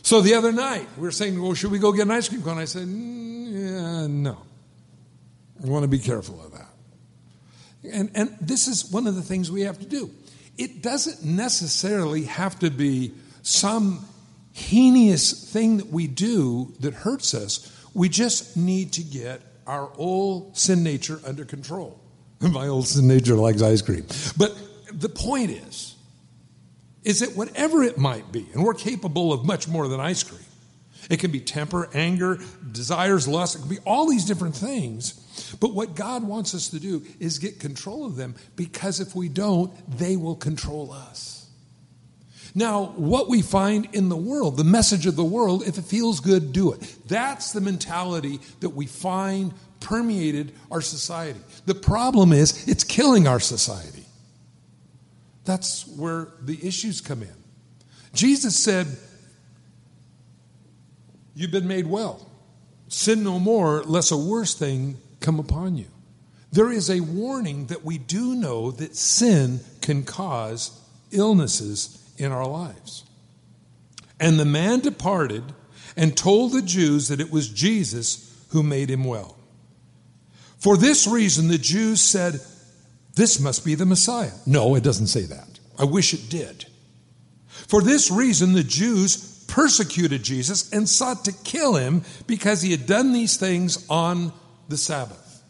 So 0.01 0.21
the 0.21 0.35
other 0.35 0.53
night, 0.53 0.87
we 0.95 1.03
were 1.03 1.11
saying, 1.11 1.41
well, 1.41 1.53
should 1.53 1.69
we 1.69 1.79
go 1.79 1.91
get 1.91 2.03
an 2.03 2.11
ice 2.11 2.29
cream 2.29 2.41
cone? 2.41 2.57
I 2.57 2.63
said, 2.63 2.87
mm, 2.87 3.51
yeah, 3.51 4.07
no. 4.07 4.37
I 5.61 5.67
want 5.67 5.83
to 5.83 5.89
be 5.89 5.99
careful 5.99 6.41
of 6.41 6.53
that. 6.53 6.69
And, 7.91 8.09
and 8.15 8.37
this 8.39 8.69
is 8.69 8.89
one 8.89 9.05
of 9.05 9.15
the 9.15 9.21
things 9.21 9.51
we 9.51 9.61
have 9.61 9.79
to 9.79 9.85
do. 9.85 10.09
It 10.57 10.81
doesn't 10.81 11.23
necessarily 11.25 12.23
have 12.23 12.57
to 12.59 12.71
be 12.71 13.13
some 13.41 14.05
heinous 14.53 15.51
thing 15.51 15.75
that 15.77 15.87
we 15.87 16.07
do 16.07 16.73
that 16.79 16.93
hurts 16.93 17.33
us. 17.33 17.69
We 17.93 18.07
just 18.07 18.55
need 18.55 18.93
to 18.93 19.03
get 19.03 19.41
our 19.67 19.91
old 19.97 20.57
sin 20.57 20.83
nature 20.83 21.19
under 21.25 21.43
control. 21.43 21.99
My 22.39 22.67
old 22.67 22.87
sin 22.87 23.09
nature 23.09 23.35
likes 23.35 23.61
ice 23.61 23.81
cream. 23.81 24.05
But 24.37 24.57
the 24.93 25.09
point 25.09 25.51
is, 25.51 25.96
is 27.07 27.21
that 27.21 27.37
whatever 27.37 27.83
it 27.83 27.97
might 27.97 28.33
be, 28.33 28.45
and 28.53 28.61
we're 28.61 28.73
capable 28.73 29.31
of 29.31 29.45
much 29.45 29.65
more 29.65 29.87
than 29.87 29.97
ice 29.97 30.23
cream. 30.23 30.41
It 31.09 31.21
can 31.21 31.31
be 31.31 31.39
temper, 31.39 31.89
anger, 31.93 32.37
desires, 32.69 33.29
lust. 33.29 33.55
It 33.55 33.59
can 33.59 33.69
be 33.69 33.79
all 33.85 34.09
these 34.09 34.25
different 34.25 34.57
things. 34.57 35.13
But 35.61 35.73
what 35.73 35.95
God 35.95 36.25
wants 36.25 36.53
us 36.53 36.67
to 36.71 36.81
do 36.81 37.05
is 37.17 37.39
get 37.39 37.61
control 37.61 38.05
of 38.05 38.17
them 38.17 38.35
because 38.57 38.99
if 38.99 39.15
we 39.15 39.29
don't, 39.29 39.71
they 39.97 40.17
will 40.17 40.35
control 40.35 40.91
us. 40.91 41.49
Now, 42.53 42.87
what 42.97 43.29
we 43.29 43.41
find 43.41 43.87
in 43.93 44.09
the 44.09 44.17
world, 44.17 44.57
the 44.57 44.65
message 44.65 45.05
of 45.05 45.15
the 45.15 45.23
world, 45.23 45.65
if 45.65 45.77
it 45.77 45.85
feels 45.85 46.19
good, 46.19 46.51
do 46.51 46.73
it. 46.73 46.97
That's 47.07 47.53
the 47.53 47.61
mentality 47.61 48.41
that 48.59 48.71
we 48.71 48.85
find 48.85 49.53
permeated 49.79 50.51
our 50.69 50.81
society. 50.81 51.39
The 51.67 51.75
problem 51.75 52.33
is 52.33 52.67
it's 52.67 52.83
killing 52.83 53.29
our 53.29 53.39
society. 53.39 53.96
That's 55.47 55.87
where 55.87 56.27
the 56.41 56.59
issues 56.61 56.99
come 56.99 57.23
in. 57.23 57.33
Jesus 58.13 58.61
said, 58.61 58.85
You've 61.35 61.51
been 61.51 61.69
made 61.69 61.87
well. 61.87 62.29
Sin 62.89 63.23
no 63.23 63.39
more, 63.39 63.81
lest 63.83 64.11
a 64.11 64.17
worse 64.17 64.53
thing 64.55 64.97
come 65.21 65.39
upon 65.39 65.77
you. 65.77 65.85
There 66.51 66.69
is 66.69 66.89
a 66.89 66.99
warning 66.99 67.67
that 67.67 67.85
we 67.85 67.97
do 67.97 68.35
know 68.35 68.71
that 68.71 68.97
sin 68.97 69.61
can 69.81 70.03
cause 70.03 70.77
illnesses 71.11 72.03
in 72.17 72.33
our 72.33 72.47
lives. 72.47 73.05
And 74.19 74.37
the 74.37 74.45
man 74.45 74.81
departed 74.81 75.43
and 75.95 76.17
told 76.17 76.51
the 76.51 76.61
Jews 76.61 77.07
that 77.07 77.21
it 77.21 77.31
was 77.31 77.47
Jesus 77.47 78.45
who 78.49 78.63
made 78.63 78.89
him 78.89 79.05
well. 79.05 79.37
For 80.57 80.75
this 80.75 81.07
reason, 81.07 81.47
the 81.47 81.57
Jews 81.57 82.01
said, 82.01 82.41
This 83.17 83.39
must 83.39 83.65
be 83.65 83.75
the 83.75 83.85
Messiah. 83.85 84.31
No, 84.45 84.75
it 84.75 84.83
doesn't 84.83 85.07
say 85.07 85.23
that. 85.23 85.59
I 85.77 85.83
wish 85.83 86.13
it 86.13 86.29
did. 86.29 86.65
For 87.47 87.81
this 87.81 88.09
reason, 88.11 88.53
the 88.53 88.63
Jews 88.63 89.43
persecuted 89.47 90.23
Jesus 90.23 90.71
and 90.71 90.87
sought 90.87 91.25
to 91.25 91.31
kill 91.31 91.75
him 91.75 92.03
because 92.27 92.61
he 92.61 92.71
had 92.71 92.85
done 92.85 93.13
these 93.13 93.37
things 93.37 93.85
on 93.89 94.31
the 94.69 94.77
Sabbath. 94.77 95.43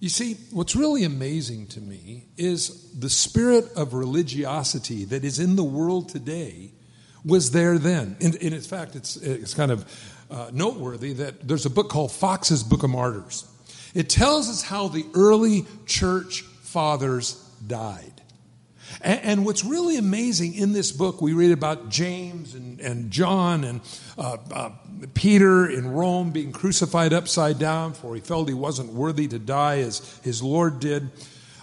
You 0.00 0.10
see, 0.10 0.34
what's 0.52 0.76
really 0.76 1.04
amazing 1.04 1.68
to 1.68 1.80
me 1.80 2.26
is 2.36 2.92
the 2.92 3.08
spirit 3.08 3.72
of 3.74 3.94
religiosity 3.94 5.06
that 5.06 5.24
is 5.24 5.40
in 5.40 5.56
the 5.56 5.64
world 5.64 6.10
today 6.10 6.70
was 7.24 7.52
there 7.52 7.78
then. 7.78 8.16
And, 8.20 8.34
in 8.36 8.60
fact, 8.60 8.94
it's, 8.94 9.16
it's 9.16 9.54
kind 9.54 9.72
of 9.72 9.84
uh, 10.30 10.50
noteworthy 10.52 11.14
that 11.14 11.48
there's 11.48 11.64
a 11.64 11.70
book 11.70 11.88
called 11.88 12.12
Fox's 12.12 12.62
Book 12.62 12.82
of 12.82 12.90
Martyrs. 12.90 13.50
It 13.94 14.10
tells 14.10 14.50
us 14.50 14.62
how 14.62 14.88
the 14.88 15.06
early 15.14 15.64
church 15.86 16.44
fathers 16.66 17.34
died. 17.66 18.12
And, 19.00 19.20
and, 19.22 19.44
what's 19.44 19.64
really 19.64 19.96
amazing 19.96 20.54
in 20.54 20.72
this 20.72 20.92
book, 20.92 21.20
we 21.20 21.32
read 21.32 21.52
about 21.52 21.88
James 21.88 22.54
and, 22.54 22.80
and 22.80 23.10
John 23.10 23.64
and 23.64 23.80
uh, 24.16 24.36
uh, 24.52 24.70
Peter 25.14 25.68
in 25.68 25.90
Rome 25.90 26.30
being 26.30 26.52
crucified 26.52 27.12
upside 27.12 27.58
down, 27.58 27.94
for 27.94 28.14
he 28.14 28.20
felt 28.20 28.48
he 28.48 28.54
wasn't 28.54 28.92
worthy 28.92 29.26
to 29.28 29.38
die 29.38 29.78
as 29.78 30.18
his 30.22 30.42
Lord 30.42 30.78
did. 30.78 31.10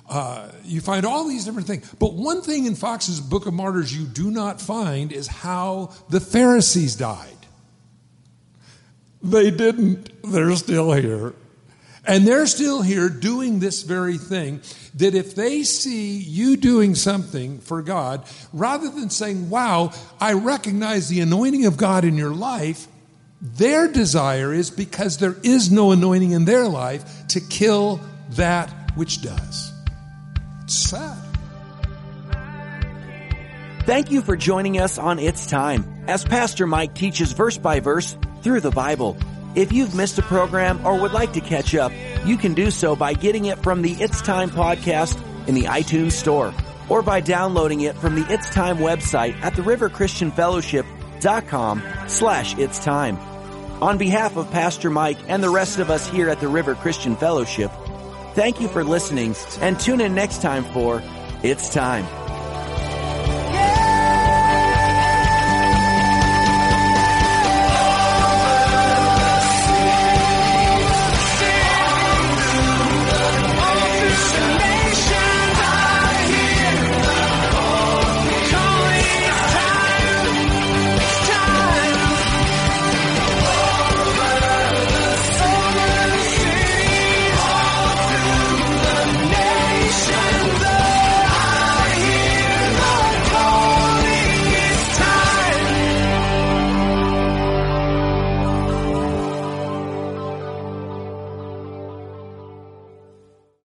Uh, 0.07 0.49
you 0.65 0.81
find 0.81 1.05
all 1.05 1.27
these 1.27 1.45
different 1.45 1.67
things. 1.67 1.89
But 1.97 2.13
one 2.13 2.41
thing 2.41 2.65
in 2.65 2.75
Fox's 2.75 3.21
Book 3.21 3.45
of 3.45 3.53
Martyrs 3.53 3.95
you 3.95 4.05
do 4.05 4.29
not 4.29 4.59
find 4.59 5.11
is 5.13 5.27
how 5.27 5.91
the 6.09 6.19
Pharisees 6.19 6.95
died. 6.95 7.29
They 9.21 9.49
didn't. 9.49 10.09
They're 10.23 10.55
still 10.57 10.91
here. 10.91 11.33
And 12.05 12.27
they're 12.27 12.47
still 12.47 12.81
here 12.81 13.07
doing 13.07 13.59
this 13.59 13.83
very 13.83 14.17
thing. 14.17 14.61
That 14.95 15.15
if 15.15 15.35
they 15.35 15.63
see 15.63 16.17
you 16.17 16.57
doing 16.57 16.95
something 16.95 17.59
for 17.59 17.81
God, 17.81 18.25
rather 18.51 18.89
than 18.89 19.09
saying, 19.09 19.49
Wow, 19.49 19.93
I 20.19 20.33
recognize 20.33 21.07
the 21.07 21.21
anointing 21.21 21.65
of 21.65 21.77
God 21.77 22.03
in 22.03 22.15
your 22.17 22.33
life, 22.33 22.87
their 23.41 23.87
desire 23.87 24.53
is 24.53 24.69
because 24.69 25.17
there 25.17 25.35
is 25.43 25.71
no 25.71 25.91
anointing 25.91 26.31
in 26.31 26.45
their 26.45 26.67
life 26.67 27.27
to 27.29 27.41
kill 27.41 27.99
that 28.31 28.69
which 28.95 29.21
does. 29.21 29.71
It's 30.63 30.75
sad. 30.75 31.17
Thank 33.85 34.11
you 34.11 34.21
for 34.21 34.37
joining 34.37 34.79
us 34.79 34.97
on 34.97 35.19
It's 35.19 35.45
Time 35.45 36.05
as 36.07 36.23
Pastor 36.23 36.65
Mike 36.65 36.95
teaches 36.95 37.33
verse 37.33 37.57
by 37.57 37.81
verse 37.81 38.15
through 38.41 38.61
the 38.61 38.71
Bible. 38.71 39.17
If 39.55 39.71
you've 39.71 39.95
missed 39.95 40.17
a 40.17 40.23
program 40.23 40.85
or 40.85 40.99
would 40.99 41.13
like 41.13 41.31
to 41.33 41.41
catch 41.41 41.75
up, 41.75 41.91
you 42.25 42.37
can 42.37 42.53
do 42.53 42.71
so 42.71 42.95
by 42.95 43.13
getting 43.13 43.45
it 43.45 43.59
from 43.59 43.81
the 43.83 43.93
It's 43.93 44.21
Time 44.21 44.49
podcast 44.49 45.21
in 45.47 45.55
the 45.55 45.65
iTunes 45.65 46.13
store 46.13 46.53
or 46.89 47.01
by 47.01 47.19
downloading 47.21 47.81
it 47.81 47.95
from 47.95 48.15
the 48.15 48.25
It's 48.33 48.49
Time 48.49 48.77
website 48.77 49.35
at 49.41 49.55
the 49.55 49.61
riverchristianfellowship.com 49.61 51.83
slash 52.07 52.57
It's 52.57 52.79
Time. 52.79 53.17
On 53.81 53.97
behalf 53.97 54.37
of 54.37 54.49
Pastor 54.51 54.89
Mike 54.89 55.17
and 55.27 55.43
the 55.43 55.49
rest 55.49 55.79
of 55.79 55.89
us 55.89 56.07
here 56.07 56.29
at 56.29 56.39
the 56.39 56.47
River 56.47 56.75
Christian 56.75 57.15
Fellowship, 57.15 57.71
thank 58.33 58.61
you 58.61 58.67
for 58.67 58.83
listening 58.83 59.35
and 59.59 59.79
tune 59.79 60.01
in 60.01 60.15
next 60.15 60.41
time 60.41 60.63
for 60.63 61.01
It's 61.43 61.69
Time. 61.69 62.22